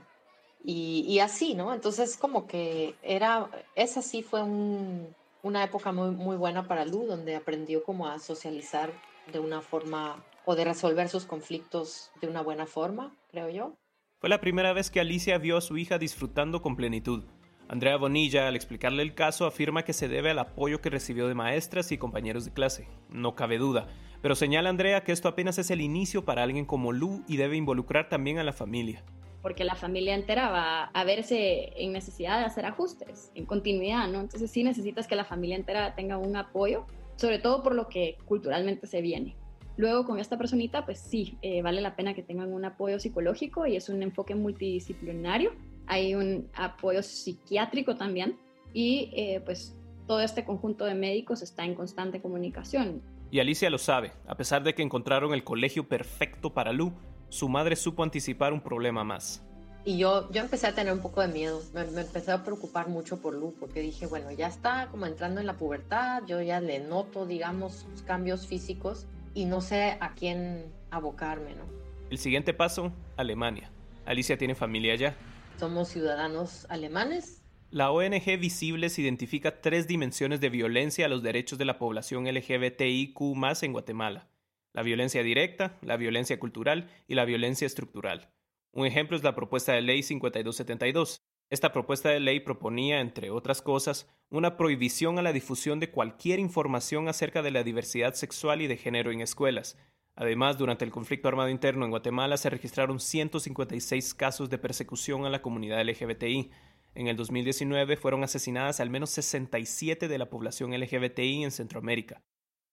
Y, 0.69 1.19
así, 1.19 1.53
¿no? 1.53 1.73
Entonces, 1.73 2.17
como 2.17 2.45
que 2.45 2.95
era, 3.01 3.49
esa 3.73 4.01
sí 4.01 4.21
fue 4.21 4.43
un, 4.43 5.07
una 5.41 5.63
época 5.63 5.93
muy, 5.93 6.11
muy 6.11 6.35
buena 6.35 6.67
para 6.67 6.83
Lu, 6.83 7.05
donde 7.05 7.37
aprendió 7.37 7.85
como 7.85 8.05
a 8.05 8.19
socializar 8.19 8.91
de 9.31 9.39
una 9.39 9.61
forma 9.61 10.21
o 10.43 10.55
de 10.55 10.65
resolver 10.65 11.07
sus 11.07 11.25
conflictos 11.25 12.11
de 12.19 12.27
una 12.27 12.41
buena 12.41 12.65
forma, 12.65 13.15
creo 13.31 13.49
yo. 13.49 13.75
Fue 14.19 14.27
la 14.27 14.41
primera 14.41 14.73
vez 14.73 14.91
que 14.91 14.99
Alicia 14.99 15.37
vio 15.37 15.55
a 15.55 15.61
su 15.61 15.77
hija 15.77 15.97
disfrutando 15.97 16.61
con 16.61 16.75
plenitud. 16.75 17.23
Andrea 17.69 17.95
Bonilla, 17.95 18.49
al 18.49 18.57
explicarle 18.57 19.03
el 19.03 19.15
caso, 19.15 19.45
afirma 19.45 19.85
que 19.85 19.93
se 19.93 20.09
debe 20.09 20.31
al 20.31 20.39
apoyo 20.39 20.81
que 20.81 20.89
recibió 20.89 21.29
de 21.29 21.33
maestras 21.33 21.93
y 21.93 21.97
compañeros 21.97 22.43
de 22.43 22.51
clase. 22.51 22.89
No 23.07 23.35
cabe 23.35 23.57
duda. 23.57 23.87
Pero 24.21 24.35
señala 24.35 24.67
Andrea 24.67 25.05
que 25.05 25.13
esto 25.13 25.29
apenas 25.29 25.59
es 25.59 25.71
el 25.71 25.79
inicio 25.79 26.25
para 26.25 26.43
alguien 26.43 26.65
como 26.65 26.91
Lu 26.91 27.23
y 27.25 27.37
debe 27.37 27.55
involucrar 27.55 28.09
también 28.09 28.37
a 28.37 28.43
la 28.43 28.51
familia. 28.51 29.05
Porque 29.47 29.63
la 29.63 29.75
familia 29.75 30.13
entera 30.13 30.49
va 30.49 30.83
a 30.87 31.03
verse 31.05 31.71
en 31.77 31.93
necesidad 31.93 32.37
de 32.39 32.43
hacer 32.47 32.65
ajustes, 32.65 33.31
en 33.33 33.45
continuidad, 33.45 34.09
¿no? 34.09 34.19
Entonces 34.19 34.51
sí 34.51 34.61
necesitas 34.61 35.07
que 35.07 35.15
la 35.15 35.23
familia 35.23 35.55
entera 35.55 35.95
tenga 35.95 36.17
un 36.17 36.35
apoyo, 36.35 36.85
sobre 37.15 37.39
todo 37.39 37.63
por 37.63 37.73
lo 37.73 37.87
que 37.87 38.17
culturalmente 38.25 38.87
se 38.87 38.99
viene. 38.99 39.37
Luego 39.77 40.03
con 40.03 40.19
esta 40.19 40.37
personita, 40.37 40.83
pues 40.83 40.99
sí, 40.99 41.37
eh, 41.41 41.61
vale 41.61 41.79
la 41.79 41.95
pena 41.95 42.13
que 42.13 42.23
tengan 42.23 42.51
un 42.51 42.65
apoyo 42.65 42.99
psicológico 42.99 43.65
y 43.65 43.77
es 43.77 43.87
un 43.87 44.03
enfoque 44.03 44.35
multidisciplinario. 44.35 45.53
Hay 45.85 46.13
un 46.13 46.49
apoyo 46.53 47.01
psiquiátrico 47.01 47.95
también 47.95 48.37
y 48.73 49.11
eh, 49.15 49.41
pues 49.45 49.77
todo 50.07 50.19
este 50.19 50.43
conjunto 50.43 50.83
de 50.83 50.93
médicos 50.93 51.41
está 51.41 51.63
en 51.63 51.73
constante 51.73 52.21
comunicación. 52.21 53.01
Y 53.31 53.39
Alicia 53.39 53.69
lo 53.69 53.77
sabe, 53.77 54.11
a 54.27 54.35
pesar 54.35 54.65
de 54.65 54.75
que 54.75 54.81
encontraron 54.81 55.33
el 55.33 55.45
colegio 55.45 55.87
perfecto 55.87 56.53
para 56.53 56.73
Lu, 56.73 56.91
su 57.29 57.49
madre 57.49 57.75
supo 57.75 58.03
anticipar 58.03 58.53
un 58.53 58.61
problema 58.61 59.03
más. 59.03 59.43
Y 59.85 59.97
yo, 59.97 60.29
yo 60.31 60.41
empecé 60.41 60.67
a 60.67 60.75
tener 60.75 60.91
un 60.91 60.99
poco 60.99 61.21
de 61.21 61.29
miedo, 61.29 61.61
me, 61.73 61.85
me, 61.85 62.01
empecé 62.01 62.31
a 62.31 62.43
preocupar 62.43 62.89
mucho 62.89 63.21
por 63.21 63.33
Lu, 63.33 63.55
porque 63.57 63.79
dije, 63.79 64.05
bueno, 64.05 64.31
ya 64.31 64.47
está 64.47 64.87
como 64.91 65.05
entrando 65.05 65.39
en 65.39 65.47
la 65.47 65.55
pubertad, 65.55 66.23
yo 66.27 66.41
ya 66.41 66.59
le 66.59 66.79
noto, 66.79 67.25
digamos, 67.25 67.85
sus 67.89 68.01
cambios 68.01 68.47
físicos 68.47 69.05
y 69.33 69.45
no 69.45 69.61
sé 69.61 69.97
a 70.01 70.13
quién 70.13 70.65
abocarme, 70.91 71.55
¿no? 71.55 71.63
El 72.09 72.17
siguiente 72.17 72.53
paso, 72.53 72.91
Alemania. 73.15 73.71
Alicia 74.05 74.37
tiene 74.37 74.55
familia 74.55 74.93
allá. 74.93 75.15
Somos 75.59 75.89
ciudadanos 75.89 76.65
alemanes. 76.69 77.41
La 77.69 77.91
ONG 77.91 78.39
Visibles 78.39 78.97
identifica 78.97 79.59
tres 79.59 79.87
dimensiones 79.87 80.39
de 80.39 80.49
violencia 80.49 81.05
a 81.05 81.09
los 81.09 81.21
derechos 81.21 81.59
de 81.59 81.65
la 81.65 81.77
población 81.77 82.25
LGBTIQ 82.25 83.19
en 83.61 83.73
Guatemala. 83.73 84.27
La 84.73 84.83
violencia 84.83 85.23
directa, 85.23 85.77
la 85.81 85.97
violencia 85.97 86.39
cultural 86.39 86.89
y 87.07 87.15
la 87.15 87.25
violencia 87.25 87.65
estructural. 87.65 88.29
Un 88.71 88.85
ejemplo 88.85 89.17
es 89.17 89.23
la 89.23 89.35
propuesta 89.35 89.73
de 89.73 89.81
ley 89.81 90.03
5272, 90.03 91.21
esta 91.49 91.71
propuesta 91.71 92.09
de 92.09 92.19
ley 92.19 92.41
proponía, 92.41 92.99
entre 92.99 93.31
otras 93.31 93.61
cosas, 93.61 94.09
una 94.29 94.57
prohibición 94.57 95.17
a 95.17 95.21
la 95.21 95.31
difusión 95.31 95.79
de 95.79 95.89
cualquier 95.89 96.39
información 96.39 97.07
acerca 97.07 97.41
de 97.41 97.51
la 97.51 97.63
diversidad 97.63 98.15
sexual 98.15 98.61
y 98.61 98.67
de 98.67 98.75
género 98.75 99.11
en 99.11 99.21
escuelas. 99.21 99.77
Además, 100.17 100.57
durante 100.57 100.83
el 100.83 100.91
conflicto 100.91 101.29
armado 101.29 101.47
interno 101.47 101.85
en 101.85 101.91
Guatemala 101.91 102.35
se 102.35 102.49
registraron 102.49 102.99
156 102.99 104.13
casos 104.13 104.49
de 104.49 104.57
persecución 104.57 105.25
a 105.25 105.29
la 105.29 105.41
comunidad 105.41 105.85
LGBTI. 105.87 106.51
En 106.95 107.07
el 107.07 107.15
2019 107.15 107.95
fueron 107.95 108.25
asesinadas 108.25 108.81
al 108.81 108.89
menos 108.89 109.11
67 109.11 110.09
de 110.09 110.17
la 110.17 110.29
población 110.29 110.77
LGBTI 110.77 111.43
en 111.45 111.51
Centroamérica. 111.51 112.23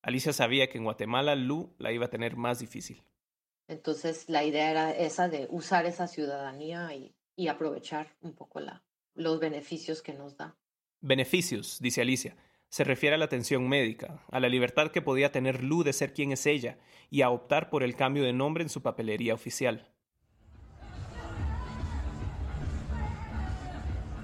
Alicia 0.04 0.32
sabía 0.32 0.68
que 0.68 0.78
en 0.78 0.84
Guatemala 0.84 1.34
Lu 1.34 1.74
la 1.78 1.92
iba 1.92 2.06
a 2.06 2.10
tener 2.10 2.36
más 2.36 2.60
difícil. 2.60 3.02
Entonces 3.66 4.28
la 4.28 4.44
idea 4.44 4.70
era 4.70 4.90
esa 4.92 5.28
de 5.28 5.46
usar 5.50 5.86
esa 5.86 6.06
ciudadanía 6.06 6.94
y 6.94 7.14
y 7.36 7.48
aprovechar 7.48 8.14
un 8.20 8.34
poco 8.34 8.60
la, 8.60 8.82
los 9.14 9.40
beneficios 9.40 10.02
que 10.02 10.14
nos 10.14 10.36
da. 10.36 10.56
Beneficios, 11.00 11.78
dice 11.80 12.00
Alicia. 12.00 12.36
Se 12.68 12.84
refiere 12.84 13.14
a 13.14 13.18
la 13.18 13.26
atención 13.26 13.68
médica, 13.68 14.24
a 14.30 14.40
la 14.40 14.48
libertad 14.48 14.90
que 14.90 15.02
podía 15.02 15.30
tener 15.30 15.62
Lu 15.62 15.84
de 15.84 15.92
ser 15.92 16.12
quien 16.12 16.32
es 16.32 16.44
ella 16.46 16.78
y 17.08 17.22
a 17.22 17.30
optar 17.30 17.70
por 17.70 17.82
el 17.84 17.94
cambio 17.94 18.24
de 18.24 18.32
nombre 18.32 18.64
en 18.64 18.68
su 18.68 18.82
papelería 18.82 19.34
oficial. 19.34 19.93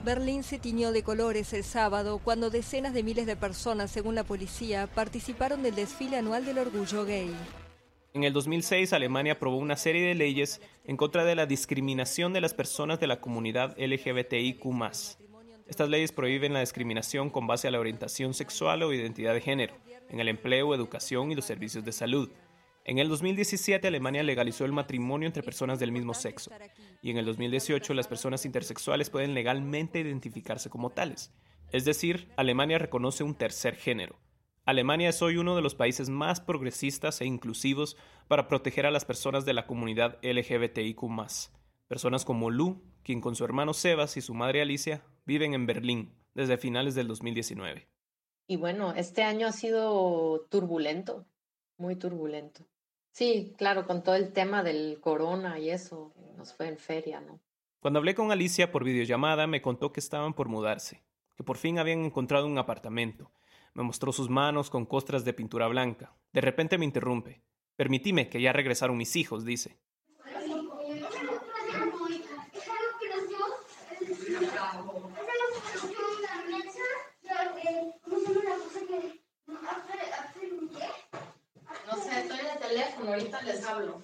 Berlín 0.05 0.43
se 0.43 0.59
tiñó 0.59 0.93
de 0.93 1.03
colores 1.03 1.53
el 1.53 1.63
sábado 1.63 2.21
cuando 2.25 2.49
decenas 2.49 2.95
de 2.95 3.03
miles 3.03 3.27
de 3.27 3.37
personas, 3.37 3.91
según 3.91 4.15
la 4.15 4.25
policía, 4.25 4.87
participaron 4.87 5.63
del 5.63 5.75
desfile 5.75 6.17
anual 6.17 6.47
del 6.47 6.59
orgullo 6.59 7.05
gay. 7.05 7.31
En 8.15 8.25
el 8.25 8.33
2006, 8.33 8.95
Alemania 8.95 9.35
aprobó 9.35 9.59
una 9.59 9.77
serie 9.77 10.03
de 10.03 10.15
leyes 10.15 10.63
en 10.87 10.97
contra 10.97 11.25
de 11.25 11.35
la 11.35 11.45
discriminación 11.45 12.33
de 12.33 12.41
las 12.41 12.55
personas 12.55 12.99
de 12.99 13.09
la 13.09 13.21
comunidad 13.21 13.77
LGBTIQ. 13.79 14.65
Estas 15.69 15.89
leyes 15.91 16.13
prohíben 16.13 16.55
la 16.55 16.61
discriminación 16.61 17.29
con 17.29 17.47
base 17.47 17.69
a 17.69 17.71
la 17.71 17.79
orientación 17.79 18.33
sexual 18.33 18.83
o 18.83 18.95
identidad 18.95 19.35
de 19.35 19.43
género, 19.43 19.75
en 20.09 20.19
el 20.19 20.29
empleo, 20.29 20.75
educación 20.75 21.31
y 21.31 21.35
los 21.35 21.45
servicios 21.45 21.85
de 21.85 21.93
salud. 21.93 22.31
En 22.91 22.99
el 22.99 23.09
2017, 23.09 23.87
Alemania 23.87 24.25
legalizó 24.25 24.65
el 24.65 24.73
matrimonio 24.73 25.29
entre 25.29 25.45
personas 25.45 25.79
del 25.79 25.93
mismo 25.93 26.13
sexo. 26.13 26.51
Y 27.03 27.13
en 27.13 27.19
el 27.19 27.25
2018, 27.25 27.95
las 27.95 28.09
personas 28.09 28.45
intersexuales 28.45 29.11
pueden 29.11 29.33
legalmente 29.33 30.01
identificarse 30.01 30.71
como 30.71 30.91
tales. 30.91 31.33
Es 31.71 31.85
decir, 31.85 32.33
Alemania 32.37 32.79
reconoce 32.79 33.23
un 33.23 33.37
tercer 33.37 33.77
género 33.77 34.19
Alemania 34.67 35.09
es 35.09 35.23
hoy 35.23 35.37
uno 35.37 35.55
de 35.55 35.63
los 35.63 35.77
países 35.77 36.09
más 36.09 36.41
progresistas 36.41 37.21
e 37.21 37.27
inclusivos 37.27 37.97
para 38.27 38.49
proteger 38.49 38.87
a 38.87 38.91
las 38.91 39.05
personas 39.05 39.45
de 39.45 39.53
la 39.53 39.69
comunidad 39.69 40.19
LGBTIQ. 40.23 41.01
Personas 41.87 42.25
como 42.25 42.51
Lu, 42.51 42.83
quien 43.05 43.21
con 43.21 43.37
su 43.37 43.45
hermano 43.45 43.73
Sebas 43.73 44.17
y 44.17 44.21
su 44.21 44.35
madre 44.35 44.63
Alicia 44.63 45.05
viven 45.27 45.55
en 45.55 45.67
Berlín 45.67 46.13
desde 46.35 46.59
finales 46.59 46.97
del 46.97 47.07
2019. 47.07 47.89
Y 48.49 48.57
bueno, 48.57 48.95
este 48.95 49.23
año 49.23 49.47
ha 49.47 49.53
sido 49.53 50.47
turbulento, 50.51 51.25
muy 51.79 51.97
turbulento. 51.97 52.67
Sí, 53.13 53.55
claro, 53.59 53.87
con 53.87 54.03
todo 54.03 54.15
el 54.15 54.33
tema 54.33 54.63
del 54.63 54.99
corona 55.01 55.59
y 55.59 55.71
eso, 55.71 56.13
nos 56.37 56.55
fue 56.55 56.69
en 56.69 56.79
feria, 56.79 57.21
¿no? 57.21 57.41
Cuando 57.81 57.99
hablé 57.99 58.15
con 58.15 58.31
Alicia 58.31 58.71
por 58.71 58.85
videollamada, 58.85 59.47
me 59.47 59.63
contó 59.63 59.93
que 59.93 60.01
estaban 60.01 60.35
por 60.35 60.49
mudarse, 60.49 61.03
que 61.37 61.45
por 61.45 61.57
fin 61.57 61.79
habían 61.79 62.05
encontrado 62.05 62.47
un 62.47 62.59
apartamento 62.59 63.33
me 63.75 63.83
mostró 63.83 64.13
sus 64.13 64.29
manos 64.29 64.71
con 64.71 64.85
costras 64.85 65.25
de 65.25 65.33
pintura 65.33 65.69
blanca. 65.69 66.13
De 66.33 66.41
repente 66.41 66.79
me 66.79 66.85
interrumpe. 66.85 67.43
Permitime 67.77 68.29
que 68.29 68.41
ya 68.41 68.53
regresaron 68.53 68.97
mis 68.97 69.17
hijos, 69.17 69.45
dice. 69.45 69.79
No 81.87 81.97
sé, 81.97 82.21
estoy 82.21 82.39
en 82.39 82.47
el 82.47 82.60
teléfono, 82.71 83.13
ahorita 83.13 83.43
les 83.43 83.67
hablo. 83.67 84.03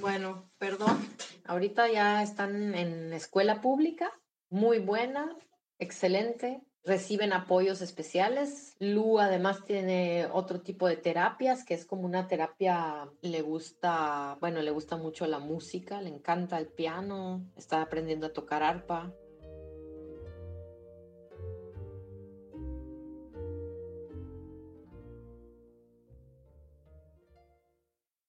Bueno, 0.00 0.44
perdón. 0.58 1.08
Ahorita 1.44 1.88
ya 1.88 2.22
están 2.22 2.74
en 2.74 3.12
escuela 3.12 3.60
pública, 3.60 4.12
muy 4.50 4.78
buena, 4.78 5.36
excelente. 5.78 6.62
Reciben 6.84 7.32
apoyos 7.32 7.82
especiales. 7.82 8.76
Lu 8.78 9.18
además 9.18 9.64
tiene 9.64 10.28
otro 10.32 10.60
tipo 10.60 10.86
de 10.86 10.96
terapias, 10.96 11.64
que 11.64 11.74
es 11.74 11.84
como 11.84 12.02
una 12.02 12.28
terapia, 12.28 13.08
le 13.22 13.42
gusta, 13.42 14.38
bueno, 14.40 14.62
le 14.62 14.70
gusta 14.70 14.96
mucho 14.96 15.26
la 15.26 15.38
música, 15.38 16.00
le 16.00 16.10
encanta 16.10 16.56
el 16.58 16.68
piano, 16.68 17.42
está 17.56 17.82
aprendiendo 17.82 18.28
a 18.28 18.32
tocar 18.32 18.62
arpa. 18.62 19.12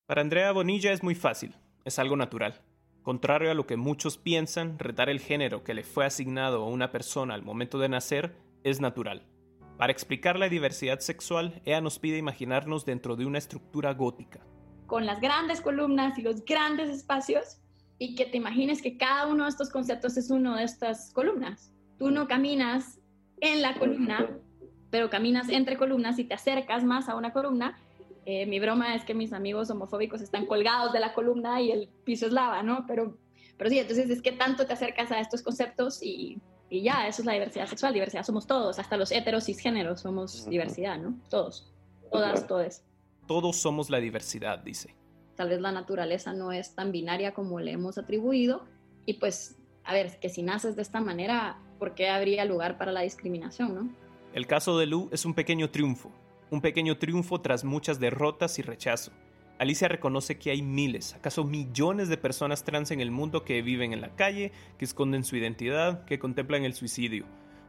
Para 0.10 0.22
Andrea 0.22 0.52
Bonilla 0.52 0.92
es 0.92 1.04
muy 1.04 1.14
fácil, 1.14 1.54
es 1.86 2.00
algo 2.00 2.16
natural. 2.16 2.56
Contrario 3.04 3.52
a 3.52 3.54
lo 3.54 3.68
que 3.68 3.78
muchos 3.78 4.18
piensan, 4.18 4.80
retar 4.80 5.08
el 5.08 5.20
género 5.20 5.64
que 5.64 5.76
le 5.76 5.84
fue 5.84 6.04
asignado 6.04 6.64
a 6.64 6.68
una 6.68 6.92
persona 6.92 7.36
al 7.36 7.44
momento 7.44 7.78
de 7.78 7.90
nacer 7.90 8.36
es 8.64 8.82
natural. 8.82 9.22
Para 9.78 9.92
explicar 9.92 10.40
la 10.40 10.50
diversidad 10.50 10.98
sexual, 10.98 11.62
ella 11.64 11.80
nos 11.82 12.00
pide 12.00 12.18
imaginarnos 12.18 12.86
dentro 12.86 13.16
de 13.18 13.28
una 13.28 13.38
estructura 13.38 13.94
gótica. 13.94 14.40
Con 14.88 15.06
las 15.06 15.22
grandes 15.22 15.62
columnas 15.62 16.18
y 16.18 16.24
los 16.24 16.44
grandes 16.44 16.90
espacios 16.90 17.60
y 18.00 18.16
que 18.16 18.26
te 18.26 18.38
imagines 18.38 18.82
que 18.82 18.98
cada 18.98 19.28
uno 19.28 19.44
de 19.44 19.52
estos 19.52 19.70
conceptos 19.70 20.18
es 20.18 20.32
uno 20.32 20.56
de 20.56 20.64
estas 20.64 21.14
columnas. 21.14 21.72
Tú 22.00 22.10
no 22.10 22.28
caminas 22.28 23.00
en 23.42 23.62
la 23.62 23.76
columna, 23.76 24.28
pero 24.90 25.12
caminas 25.12 25.50
entre 25.50 25.78
columnas 25.78 26.18
y 26.18 26.24
te 26.24 26.34
acercas 26.34 26.84
más 26.84 27.10
a 27.10 27.16
una 27.16 27.32
columna. 27.32 27.78
Eh, 28.30 28.46
mi 28.46 28.60
broma 28.60 28.94
es 28.94 29.04
que 29.06 29.16
mis 29.16 29.34
amigos 29.34 29.72
homofóbicos 29.72 30.22
están 30.22 30.46
colgados 30.46 30.94
de 30.94 31.00
la 31.00 31.14
columna 31.14 31.62
y 31.62 31.72
el 31.72 31.90
piso 32.04 32.28
es 32.28 32.32
lava, 32.32 32.62
¿no? 32.62 32.86
Pero, 32.86 33.18
pero 33.58 33.70
sí, 33.72 33.80
entonces 33.80 34.08
es 34.10 34.22
que 34.22 34.32
tanto 34.32 34.68
te 34.68 34.74
acercas 34.74 35.12
a 35.12 35.20
estos 35.20 35.42
conceptos 35.42 36.04
y 36.04 36.40
y 36.70 36.84
ya, 36.84 37.08
eso 37.08 37.22
es 37.22 37.26
la 37.26 37.34
diversidad 37.34 37.68
sexual. 37.68 37.94
Diversidad 37.94 38.24
somos 38.24 38.46
todos, 38.46 38.78
hasta 38.78 38.96
los 38.96 39.12
heteros 39.12 39.46
cisgéneros 39.46 40.02
somos 40.02 40.48
diversidad, 40.48 41.00
¿no? 41.00 41.16
Todos, 41.30 41.74
todas, 42.12 42.46
todes. 42.48 42.84
Todos 43.28 43.58
somos 43.58 43.90
la 43.90 44.00
diversidad, 44.00 44.60
dice. 44.60 44.96
Tal 45.36 45.50
vez 45.50 45.62
la 45.62 45.72
naturaleza 45.72 46.34
no 46.34 46.52
es 46.52 46.76
tan 46.76 46.92
binaria 46.92 47.34
como 47.34 47.60
le 47.60 47.72
hemos 47.72 47.98
atribuido. 47.98 48.66
Y 49.06 49.14
pues, 49.14 49.58
a 49.84 49.94
ver, 49.94 50.20
que 50.20 50.30
si 50.30 50.44
naces 50.44 50.76
de 50.76 50.84
esta 50.84 51.00
manera, 51.00 51.60
¿por 51.80 51.96
qué 51.96 52.10
habría 52.10 52.46
lugar 52.46 52.78
para 52.78 52.92
la 52.92 53.02
discriminación, 53.02 53.74
no? 53.74 53.90
El 54.34 54.46
caso 54.46 54.78
de 54.78 54.86
Lu 54.86 55.10
es 55.12 55.26
un 55.26 55.34
pequeño 55.34 55.72
triunfo. 55.72 56.12
Un 56.52 56.62
pequeño 56.62 56.98
triunfo 56.98 57.42
tras 57.42 57.64
muchas 57.64 58.00
derrotas 58.00 58.58
y 58.58 58.64
rechazo. 58.64 59.12
Alicia 59.60 59.88
reconoce 59.88 60.40
que 60.40 60.52
hay 60.52 60.62
miles, 60.62 61.14
acaso 61.14 61.44
millones 61.44 62.10
de 62.10 62.18
personas 62.18 62.64
trans 62.64 62.92
en 62.92 63.02
el 63.02 63.12
mundo 63.12 63.44
que 63.44 63.62
viven 63.62 63.94
en 63.94 64.02
la 64.02 64.16
calle, 64.16 64.52
que 64.78 64.86
esconden 64.86 65.24
su 65.24 65.36
identidad, 65.36 66.06
que 66.06 66.18
contemplan 66.18 66.64
el 66.64 66.74
suicidio. 66.74 67.26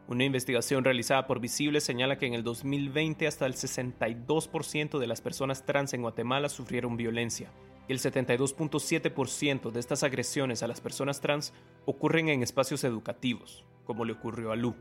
Una 0.08 0.24
investigación 0.24 0.82
realizada 0.82 1.26
por 1.26 1.40
Visible 1.40 1.80
señala 1.80 2.16
que 2.16 2.26
en 2.26 2.34
el 2.34 2.42
2020 2.42 3.26
hasta 3.26 3.46
el 3.46 3.54
62% 3.54 4.98
de 4.98 5.06
las 5.06 5.20
personas 5.20 5.66
trans 5.66 5.92
en 5.92 6.02
Guatemala 6.02 6.48
sufrieron 6.48 6.96
violencia 6.96 7.50
y 7.86 7.92
el 7.92 7.98
72.7% 7.98 9.70
de 9.72 9.80
estas 9.80 10.02
agresiones 10.02 10.62
a 10.62 10.68
las 10.68 10.80
personas 10.80 11.20
trans 11.20 11.52
ocurren 11.86 12.28
en 12.28 12.42
espacios 12.42 12.84
educativos, 12.84 13.64
como 13.84 14.04
le 14.04 14.12
ocurrió 14.12 14.52
a 14.52 14.56
Lu. 14.56 14.74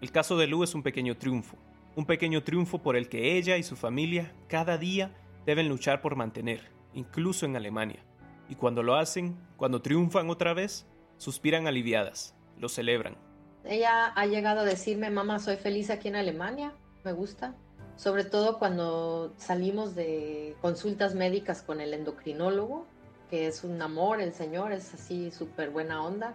El 0.00 0.10
caso 0.10 0.36
de 0.36 0.46
Lu 0.46 0.64
es 0.64 0.74
un 0.74 0.82
pequeño 0.82 1.16
triunfo, 1.16 1.58
un 1.96 2.04
pequeño 2.04 2.44
triunfo 2.44 2.82
por 2.82 2.94
el 2.94 3.08
que 3.08 3.36
ella 3.36 3.56
y 3.56 3.62
su 3.62 3.74
familia 3.74 4.32
cada 4.48 4.76
día 4.76 5.12
deben 5.46 5.68
luchar 5.68 6.02
por 6.02 6.14
mantener, 6.14 6.70
incluso 6.92 7.46
en 7.46 7.56
Alemania. 7.56 8.04
Y 8.48 8.54
cuando 8.54 8.82
lo 8.82 8.94
hacen, 8.96 9.36
cuando 9.56 9.80
triunfan 9.80 10.28
otra 10.28 10.52
vez, 10.52 10.86
suspiran 11.16 11.66
aliviadas, 11.66 12.36
lo 12.58 12.68
celebran. 12.68 13.16
Ella 13.64 14.06
ha 14.08 14.26
llegado 14.26 14.60
a 14.60 14.64
decirme, 14.64 15.10
mamá, 15.10 15.38
soy 15.38 15.56
feliz 15.56 15.90
aquí 15.90 16.08
en 16.08 16.16
Alemania, 16.16 16.74
me 17.02 17.12
gusta. 17.12 17.56
Sobre 17.96 18.24
todo 18.24 18.58
cuando 18.58 19.32
salimos 19.38 19.94
de 19.94 20.54
consultas 20.60 21.14
médicas 21.14 21.62
con 21.62 21.80
el 21.80 21.94
endocrinólogo, 21.94 22.86
que 23.30 23.46
es 23.46 23.64
un 23.64 23.80
amor, 23.80 24.20
el 24.20 24.34
señor 24.34 24.72
es 24.72 24.92
así 24.92 25.30
súper 25.30 25.70
buena 25.70 26.04
onda. 26.04 26.34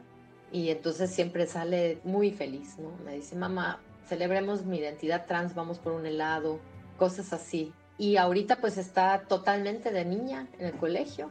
Y 0.51 0.69
entonces 0.69 1.11
siempre 1.11 1.45
sale 1.45 1.99
muy 2.03 2.31
feliz, 2.31 2.77
¿no? 2.79 2.91
Me 3.05 3.15
dice, 3.15 3.35
mamá, 3.35 3.79
celebremos 4.07 4.65
mi 4.65 4.77
identidad 4.77 5.25
trans, 5.25 5.55
vamos 5.55 5.79
por 5.79 5.93
un 5.93 6.05
helado, 6.05 6.59
cosas 6.97 7.33
así. 7.33 7.73
Y 7.97 8.17
ahorita 8.17 8.57
pues 8.57 8.77
está 8.77 9.25
totalmente 9.27 9.91
de 9.91 10.05
niña 10.05 10.47
en 10.59 10.65
el 10.67 10.73
colegio, 10.77 11.29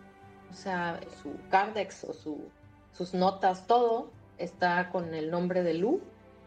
o 0.50 0.54
sea, 0.54 1.00
su 1.22 1.33
cardex 1.50 2.04
o 2.04 2.12
su, 2.12 2.48
sus 2.92 3.14
notas, 3.14 3.66
todo 3.66 4.11
está 4.38 4.90
con 4.90 5.14
el 5.14 5.30
nombre 5.30 5.62
de 5.62 5.74
Lu, 5.74 6.00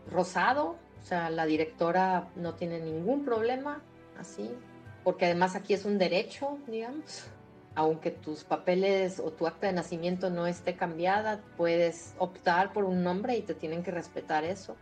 rosado, 0.09 0.77
o 1.01 1.05
sea, 1.05 1.29
la 1.29 1.45
directora 1.45 2.29
no 2.35 2.53
tiene 2.55 2.79
ningún 2.79 3.25
problema, 3.25 3.81
así, 4.17 4.49
porque 5.03 5.25
además 5.25 5.55
aquí 5.55 5.73
es 5.73 5.85
un 5.85 5.97
derecho, 5.97 6.57
digamos. 6.67 7.25
Aunque 7.75 8.11
tus 8.11 8.43
papeles 8.43 9.19
o 9.19 9.31
tu 9.31 9.47
acta 9.47 9.67
de 9.67 9.73
nacimiento 9.73 10.29
no 10.29 10.45
esté 10.45 10.75
cambiada, 10.75 11.41
puedes 11.57 12.13
optar 12.19 12.71
por 12.71 12.85
un 12.85 13.03
nombre 13.03 13.35
y 13.35 13.41
te 13.41 13.55
tienen 13.55 13.83
que 13.83 13.91
respetar 13.91 14.43
eso 14.43 14.77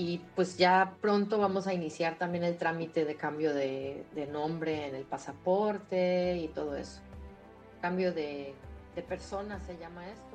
y 0.00 0.18
pues 0.34 0.56
ya 0.56 0.94
pronto 1.02 1.38
vamos 1.38 1.66
a 1.66 1.74
iniciar 1.74 2.16
también 2.16 2.42
el 2.42 2.56
trámite 2.56 3.04
de 3.04 3.16
cambio 3.16 3.52
de, 3.52 4.02
nombre 4.32 4.88
en 4.88 4.94
el 4.94 5.04
pasaporte 5.04 6.38
y 6.38 6.48
todo 6.48 6.74
eso. 6.74 7.02
Cambio 7.82 8.10
de, 8.14 8.54
de 8.94 9.02
persona 9.02 9.60
se 9.60 9.76
llama 9.76 10.08
esto, 10.08 10.29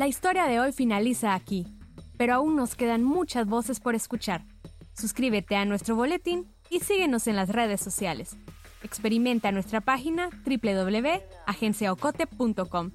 La 0.00 0.08
historia 0.08 0.46
de 0.46 0.58
hoy 0.58 0.72
finaliza 0.72 1.34
aquí, 1.34 1.66
pero 2.16 2.32
aún 2.32 2.56
nos 2.56 2.74
quedan 2.74 3.04
muchas 3.04 3.46
voces 3.46 3.80
por 3.80 3.94
escuchar. 3.94 4.46
Suscríbete 4.94 5.56
a 5.56 5.66
nuestro 5.66 5.94
boletín 5.94 6.50
y 6.70 6.80
síguenos 6.80 7.26
en 7.26 7.36
las 7.36 7.50
redes 7.50 7.82
sociales. 7.82 8.38
Experimenta 8.82 9.52
nuestra 9.52 9.82
página 9.82 10.30
www.agenciaocote.com 10.46 12.92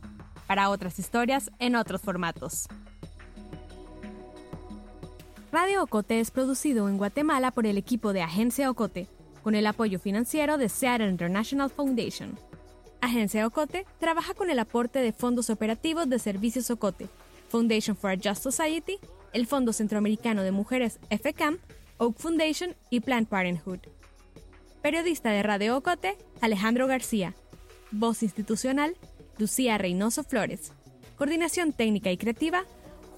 para 0.48 0.72
otras 0.72 0.98
historias 0.98 1.52
en 1.60 1.76
otros 1.76 2.02
formatos. 2.02 2.68
Radio 5.52 5.84
Ocote 5.84 6.20
es 6.20 6.32
producido 6.32 6.90
en 6.90 6.98
Guatemala 6.98 7.52
por 7.52 7.68
el 7.68 7.78
equipo 7.78 8.14
de 8.14 8.24
Agencia 8.24 8.72
Ocote, 8.72 9.08
con 9.44 9.54
el 9.54 9.68
apoyo 9.68 10.00
financiero 10.00 10.58
de 10.58 10.70
Seattle 10.70 11.12
International 11.12 11.70
Foundation. 11.70 12.36
Agencia 13.06 13.46
Ocote 13.46 13.86
trabaja 14.00 14.34
con 14.34 14.50
el 14.50 14.58
aporte 14.58 15.00
de 15.00 15.14
fondos 15.14 15.52
operativos 15.52 16.10
de 16.10 16.18
Servicios 16.18 16.72
Ocote, 16.72 17.08
Foundation 17.50 17.96
for 17.96 18.12
a 18.12 18.16
Just 18.16 18.42
Society, 18.42 18.98
el 19.32 19.46
Fondo 19.46 19.74
Centroamericano 19.74 20.42
de 20.42 20.52
Mujeres 20.52 21.00
FCAM, 21.12 21.60
Oak 21.98 22.18
Foundation 22.18 22.76
y 22.90 23.02
Planned 23.02 23.28
Parenthood. 23.28 23.80
Periodista 24.82 25.30
de 25.30 25.44
Radio 25.44 25.78
Ocote, 25.78 26.18
Alejandro 26.42 26.88
García. 26.88 27.36
Voz 27.92 28.24
institucional, 28.24 28.96
Lucía 29.38 29.78
Reynoso 29.78 30.24
Flores. 30.24 30.72
Coordinación 31.16 31.74
técnica 31.74 32.12
y 32.12 32.18
creativa, 32.18 32.66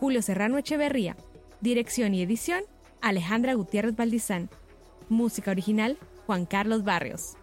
Julio 0.01 0.21
Serrano 0.21 0.57
Echeverría. 0.57 1.15
Dirección 1.61 2.13
y 2.13 2.21
edición, 2.21 2.63
Alejandra 3.01 3.53
Gutiérrez 3.53 3.95
Valdizán. 3.95 4.49
Música 5.07 5.51
original, 5.51 5.97
Juan 6.25 6.45
Carlos 6.45 6.83
Barrios. 6.83 7.37